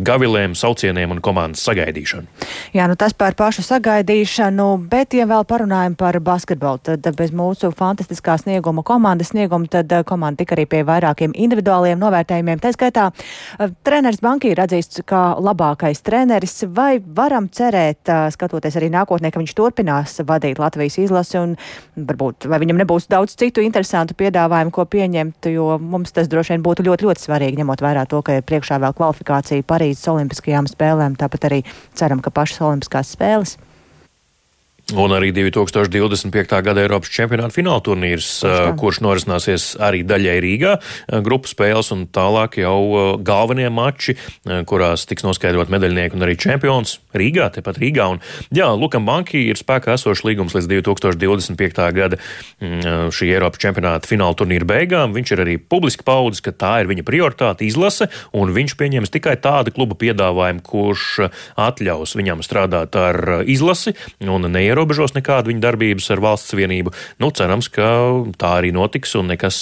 gavilēm, 0.10 0.56
saucieniem 0.58 1.14
un 1.16 1.22
komandas 1.24 1.64
sagaidīšanu. 1.68 2.28
Jā, 2.76 2.88
nu 2.90 2.98
tas 3.00 3.16
par 3.18 3.38
pašu 3.40 3.64
sagaidīšanu, 3.66 4.68
bet, 4.90 5.16
ja 5.18 5.28
vēl 5.30 5.46
parunājam 5.50 5.96
par 6.00 6.18
basketbolu, 6.24 6.82
tad 6.90 7.08
bez 7.18 7.34
mūsu 7.36 7.72
fantastiskā 7.76 8.38
snieguma 8.42 8.84
komandas 8.86 9.34
snieguma, 9.34 9.70
tad 9.72 9.92
eh, 9.94 10.04
komanda 10.08 10.42
tika 10.42 10.58
arī 10.58 10.66
pie 10.70 10.84
vairākiem 10.88 11.34
individuāliem 11.38 12.00
novērtējumiem. 12.02 12.62
Tā 12.64 12.74
skaitā 12.76 13.10
eh, 13.14 13.74
treneris 13.86 14.22
Banki 14.24 14.54
ir 14.54 14.62
atzīsts 14.64 15.04
kā 15.10 15.24
labākais 15.40 16.04
treneris. 16.06 16.64
Vai 16.76 17.00
varam 17.00 17.50
cerēt, 17.54 18.02
eh, 18.10 18.28
skatoties 18.36 18.80
arī 18.80 18.92
nākotnē, 18.94 19.32
ka 19.34 19.42
viņš 19.42 19.56
turpinās 19.58 20.20
vadīt 20.28 20.62
Latvijas 20.62 21.00
izlasi 21.06 21.40
un 21.42 21.56
varbūt 21.96 22.50
vai 22.50 22.60
viņam 22.62 22.80
nebūs 22.82 23.10
daudz 23.12 23.36
citu 23.40 23.64
interesantu 23.66 24.16
piedāvājumu, 24.20 24.74
ko 24.74 24.86
pieņemt, 24.90 25.50
jo 25.54 25.78
mums 25.82 26.14
tas 26.16 26.30
droši 26.32 26.56
vien 26.56 26.66
būtu 26.66 26.86
ļoti, 26.88 27.08
ļoti 27.08 27.26
svarīgi, 27.26 27.60
ņemot 27.62 27.84
vērā 27.84 28.06
to, 28.10 28.22
ka 28.26 28.40
ir 28.40 28.46
priekšā 28.48 28.80
vēl 28.82 28.96
kvalifikācija 28.98 29.68
Parīzes 29.70 29.99
līdz 30.00 30.14
Olimpiskajām 30.16 30.70
spēlēm. 30.72 31.18
Tāpat 31.20 31.50
arī 31.50 31.64
ceram, 31.98 32.24
ka 32.24 32.32
pašas 32.32 32.64
Olimpiskās 32.64 33.12
spēles 33.16 33.58
Un 34.98 35.12
arī 35.14 35.30
2025. 35.36 36.62
gada 36.66 36.82
Eiropas 36.82 37.12
čempionāta 37.14 37.54
fināla 37.54 37.82
turnīrs, 37.86 38.30
kurš 38.80 39.02
norisināsies 39.06 39.76
arī 39.86 40.02
daļai 40.08 40.38
Rīgā, 40.42 40.72
grupu 41.26 41.52
spēles 41.52 41.92
un 41.94 42.08
tālāk 42.10 42.58
jau 42.64 43.20
galvenie 43.22 43.70
mači, 43.70 44.18
kurās 44.70 45.06
tiks 45.10 45.28
noskaidrot 45.28 45.70
medaļnieki 45.74 46.18
un 46.18 46.26
arī 46.26 46.38
čempions 46.42 46.98
Rīgā, 47.16 47.50
tepat 47.56 47.80
Rīgā. 47.82 48.06
Un, 48.16 48.22
jā, 48.56 48.68
Lukam 48.78 49.08
Banki 49.08 49.46
ir 49.50 49.60
spēkā 49.60 49.96
esošs 49.98 50.26
līgums 50.28 50.56
līdz 50.58 50.70
2025. 50.70 51.82
gada 51.96 52.20
šī 52.60 53.32
Eiropas 53.34 53.62
čempionāta 53.62 54.10
fināla 54.10 54.38
turnīra 54.38 54.68
beigām. 54.70 55.16
Viņš 55.18 55.34
ir 55.36 55.44
arī 55.46 55.56
publiski 55.60 56.06
paudis, 56.08 56.44
ka 56.46 56.54
tā 56.54 56.74
ir 56.84 56.90
viņa 56.92 57.06
prioritāte 57.08 57.66
izlase, 57.68 58.10
un 58.36 58.54
viņš 58.56 58.76
pieņems 58.80 59.14
tikai 59.14 59.36
tādu 59.42 59.74
klubu 59.76 59.98
piedāvājumu, 60.00 60.64
kurš 60.66 61.06
atļaus 61.60 62.16
viņam 62.20 62.44
strādāt 62.46 62.96
ar 63.00 63.44
izlasi 63.50 63.96
un 64.22 64.46
neierobežos 64.52 65.16
nekādu 65.18 65.54
viņa 65.54 65.66
darbības 65.66 66.10
ar 66.14 66.24
valsts 66.24 66.56
vienību. 66.58 66.94
Nu, 67.22 67.32
cerams, 67.36 67.72
ka 67.74 67.90
tā 68.40 68.54
arī 68.60 68.74
notiks 68.76 69.16
un 69.20 69.32
nekas 69.34 69.62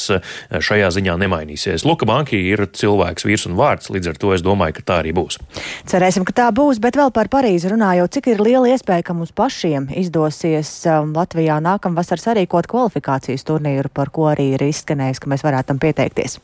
šajā 0.51 0.91
ziņā 0.95 1.17
nemainīsies. 1.23 1.85
Luka 1.87 2.07
Banki 2.09 2.39
ir 2.51 2.65
cilvēks, 2.67 3.25
vīrs 3.27 3.47
un 3.49 3.57
vārds, 3.59 3.91
līdz 3.93 4.13
ar 4.13 4.21
to 4.21 4.33
es 4.35 4.43
domāju, 4.45 4.77
ka 4.79 4.85
tā 4.87 4.99
arī 5.03 5.13
būs. 5.17 5.39
Cerēsim, 5.87 6.25
ka 6.27 6.35
tā 6.35 6.47
būs, 6.55 6.81
bet 6.83 6.99
vēl 6.99 7.13
par 7.15 7.29
Parīzi 7.37 7.69
runājot, 7.69 8.15
cik 8.15 8.27
ir 8.31 8.39
liela 8.41 8.71
iespēja, 8.73 9.03
ka 9.05 9.13
mums 9.13 9.29
pašiem 9.37 9.91
izdosies 9.99 10.71
um, 10.89 11.11
Latvijā 11.13 11.59
nākamvasar 11.61 12.17
sarīkot 12.17 12.65
kvalifikācijas 12.71 13.45
turnīru, 13.45 13.91
par 13.93 14.09
ko 14.09 14.25
arī 14.31 14.47
ir 14.55 14.63
izskanējis, 14.65 15.21
ka 15.21 15.29
mēs 15.29 15.45
varētu 15.45 15.69
tam 15.69 15.81
pieteikties. 15.83 16.39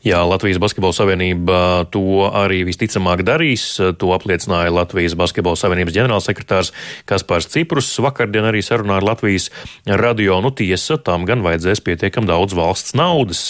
Jā, 0.00 0.22
Latvijas 0.24 0.56
Basketbola 0.56 0.96
Savienība 0.96 1.56
to 1.92 2.24
arī 2.32 2.62
visticamāk 2.64 3.20
darīs. 3.20 3.74
To 4.00 4.14
apliecināja 4.14 4.72
Latvijas 4.72 5.12
Basketbola 5.12 5.60
Savienības 5.60 5.92
ģenerālsekretārs 5.92 6.70
Kaspars 7.04 7.50
Ciprus. 7.52 7.90
Vakardien 8.00 8.48
arī 8.48 8.62
sarunā 8.64 8.96
ar 8.96 9.04
Latvijas 9.04 9.50
radio. 9.84 10.38
Nu, 10.40 10.54
tiesa, 10.56 10.96
tam 10.96 11.26
gan 11.28 11.44
vajadzēs 11.44 11.84
pietiekam 11.84 12.24
daudz 12.24 12.56
valsts 12.56 12.94
naudas, 12.96 13.42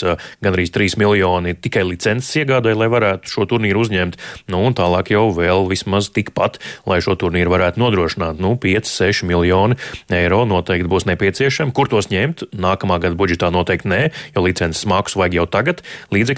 gan 0.42 0.56
arī 0.58 0.64
3 0.66 0.98
miljoni 0.98 1.54
tikai 1.54 1.84
licences 1.86 2.34
iegādai, 2.42 2.74
lai 2.74 2.90
varētu 2.90 3.30
šo 3.30 3.46
turnīru 3.54 3.86
uzņemt. 3.86 4.18
Nu, 4.50 4.64
un 4.66 4.74
tālāk 4.74 5.14
jau 5.14 5.28
vēl 5.30 5.70
vismaz 5.70 6.10
tikpat, 6.10 6.58
lai 6.82 6.98
šo 6.98 7.14
turnīru 7.14 7.54
varētu 7.54 7.78
nodrošināt. 7.78 8.42
Nu, 8.42 8.56
5-6 8.58 9.22
miljoni 9.30 9.78
eiro 10.10 10.42
noteikti 10.50 10.90
būs 10.90 11.06
nepieciešami. 11.14 11.70
Kur 11.78 11.94
tos 11.94 12.10
ņemt? 12.10 12.48
Nākamā 12.58 12.98
gada 13.06 13.14
budžetā 13.14 13.54
noteikti 13.54 13.94
nē, 13.94 14.02
jo 14.34 14.46
licences 14.48 14.82
maksu 14.90 15.22
vajag 15.22 15.38
jau 15.38 15.48
tagad 15.54 15.86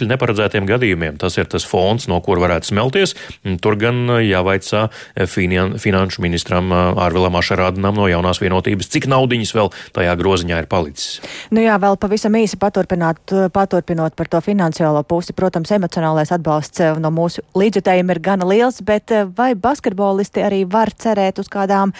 līdzekļu 0.02 0.10
neparedzētiem 0.10 0.66
gadījumiem. 0.66 1.18
Tas 1.18 1.36
ir 1.38 1.46
tas 1.46 1.64
fonds, 1.64 2.08
no 2.08 2.20
kur 2.20 2.40
varētu 2.42 2.72
smelties. 2.72 3.14
Tur 3.62 3.76
gan 3.76 4.08
jāvaicā 4.22 4.90
finan 5.26 5.78
finanšu 5.78 6.22
ministram 6.22 6.72
Ārvilam 6.72 7.36
Ašarādinam 7.38 7.94
no 7.94 8.08
jaunās 8.08 8.40
vienotības, 8.40 8.90
cik 8.90 9.08
naudiņas 9.08 9.54
vēl 9.54 9.70
tajā 9.94 10.14
groziņā 10.18 10.62
ir 10.62 10.68
palicis. 10.68 11.20
Nu 11.50 11.62
jā, 11.62 11.78
vēl 11.78 11.96
pavisam 11.96 12.34
īsi 12.34 12.58
paturpināt, 12.58 13.32
paturpinot 13.52 14.16
par 14.16 14.28
to 14.28 14.40
finansiālo 14.42 15.02
pusi. 15.04 15.32
Protams, 15.32 15.72
emocionālais 15.72 16.32
atbalsts 16.32 16.82
no 17.00 17.12
mūsu 17.14 17.44
līdzjutējiem 17.54 18.12
ir 18.12 18.22
gana 18.22 18.48
liels, 18.48 18.82
bet 18.82 19.12
vai 19.36 19.52
basketbolisti 19.54 20.42
arī 20.42 20.64
var 20.68 20.92
cerēt 20.92 21.40
uz 21.42 21.50
kādām 21.52 21.94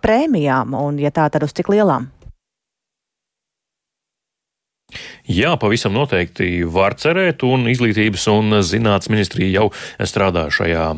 prēmijām, 0.00 0.72
un 0.78 0.98
ja 1.00 1.12
tā, 1.12 1.28
tad 1.28 1.44
uz 1.44 1.52
cik 1.56 1.68
lielām? 1.72 2.08
Jā, 5.30 5.52
pavisam 5.62 5.94
noteikti 5.94 6.64
var 6.66 6.98
cerēt, 6.98 7.44
un 7.46 7.70
izglītības 7.70 8.24
un 8.32 8.50
zinātnes 8.66 9.06
ministrija 9.12 9.60
jau 9.60 9.68
strādā 10.02 10.48
šajā 10.50 10.88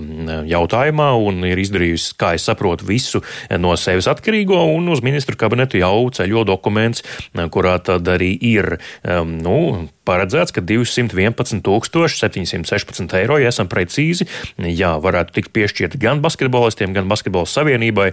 jautājumā 0.49 1.11
un 1.21 1.45
ir 1.51 1.61
izdarījusi, 1.61 2.15
kā 2.17 2.33
es 2.39 2.47
saprotu, 2.49 2.89
visu 2.89 3.21
no 3.61 3.77
sevis 3.77 4.09
atkarīgo, 4.09 4.57
un 4.73 4.89
uz 4.89 5.05
ministru 5.05 5.37
kabinetu 5.37 5.77
jau 5.83 6.09
ceļo 6.17 6.49
dokuments, 6.49 7.05
kurā 7.53 7.77
tad 7.85 8.09
arī 8.09 8.33
ir, 8.41 8.81
nu, 9.05 9.85
paredzēts, 10.09 10.51
ka 10.57 10.65
211,716 10.67 13.15
eiro, 13.21 13.37
ja 13.39 13.53
esam 13.53 13.69
precīzi, 13.71 14.27
jā, 14.59 14.99
varētu 14.99 15.33
tikt 15.37 15.53
piešķirti 15.55 16.01
gan 16.03 16.19
basketbolistiem, 16.25 16.91
gan 16.97 17.07
basketbola 17.13 17.47
savienībai, 17.47 18.11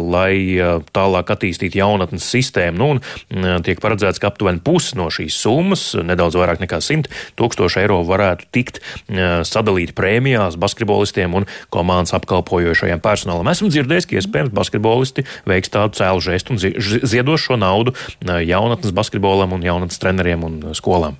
lai 0.00 0.58
tālāk 0.96 1.30
attīstītu 1.36 1.78
jaunatnes 1.78 2.24
sistēmu. 2.32 2.76
Nu, 2.80 2.88
un 2.96 3.04
tiek 3.66 3.78
paredzēts, 3.82 4.18
ka 4.22 4.28
aptuveni 4.32 4.60
pusi 4.64 4.96
no 4.98 5.06
šīs 5.12 5.34
summas, 5.36 5.49
nedaudz 6.06 6.38
vairāk 6.38 6.62
nekā 6.62 6.80
100 6.84 7.10
tūkstoši 7.40 7.82
eiro, 7.82 8.00
varētu 8.08 8.48
tikt 8.54 8.80
sadalīti 9.48 9.96
prēmijās 9.98 10.58
basketbolistiem 10.60 11.34
un 11.40 11.48
komandas 11.74 12.14
apkalpojošajiem 12.18 13.02
personālam. 13.04 13.50
Esmu 13.50 13.70
dzirdējis, 13.72 14.08
ka 14.08 14.18
iespējams 14.20 14.54
basketbolisti 14.56 15.26
veiks 15.50 15.72
tādu 15.72 15.98
cēlu 16.00 16.22
žestu 16.24 16.54
un 16.54 16.62
ziedos 16.62 17.46
šo 17.46 17.58
naudu 17.60 17.96
jaunatnes 18.22 18.94
basketbolam 18.96 19.56
un 19.56 19.66
jaunatnes 19.66 20.00
treneriem 20.02 20.46
un 20.46 20.62
skolām. 20.78 21.18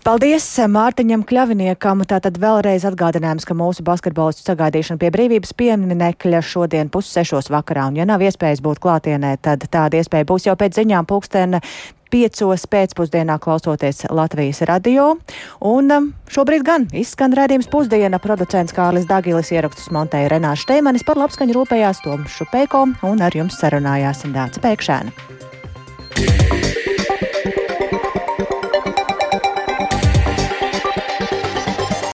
Paldies 0.00 0.46
Mārtiņam 0.72 1.26
Kļaviniekam. 1.28 2.00
Tātad 2.08 2.38
vēlreiz 2.40 2.86
atgādinājums, 2.88 3.44
ka 3.44 3.56
mūsu 3.56 3.84
basketbolistu 3.84 4.46
sagaidīšana 4.48 5.00
pie 5.02 5.10
brīvības 5.12 5.52
pieminekļa 5.60 6.40
šodien 6.40 6.88
pussešos 6.92 7.50
vakarā. 7.52 7.90
Un, 7.90 7.98
ja 8.00 8.06
nav 8.08 8.24
iespējas 8.24 8.62
būt 8.64 8.80
klātienē, 8.80 9.34
tad 9.44 9.66
tāda 9.68 10.00
iespēja 10.00 10.28
būs 10.30 10.48
jau 10.48 10.56
pēc 10.56 10.80
ziņām 10.80 11.08
pulksten 11.10 11.58
piecos 12.10 12.64
pēcpusdienā 12.72 13.36
klausoties 13.44 14.06
Latvijas 14.08 14.64
radio. 14.70 15.12
Un 15.68 15.92
um, 15.94 16.08
šobrīd 16.32 16.64
gan 16.66 16.88
izskan 16.96 17.36
redzījums 17.36 17.68
pusdiena. 17.70 18.22
Producents 18.24 18.74
Kārlis 18.74 19.06
Dagilis 19.10 19.52
ierakstus 19.52 19.92
montēja 19.94 20.32
Renāša 20.32 20.64
Steimanis 20.64 21.06
par 21.06 21.20
labskaņu 21.20 21.60
rūpējās 21.60 22.02
Toms 22.06 22.40
Šupēko 22.40 22.86
un 23.10 23.22
ar 23.22 23.36
jums 23.36 23.60
sarunājās 23.60 24.24
Dāca 24.32 24.64
Pēkšēna. 24.64 25.38
Yeah. 26.20 26.69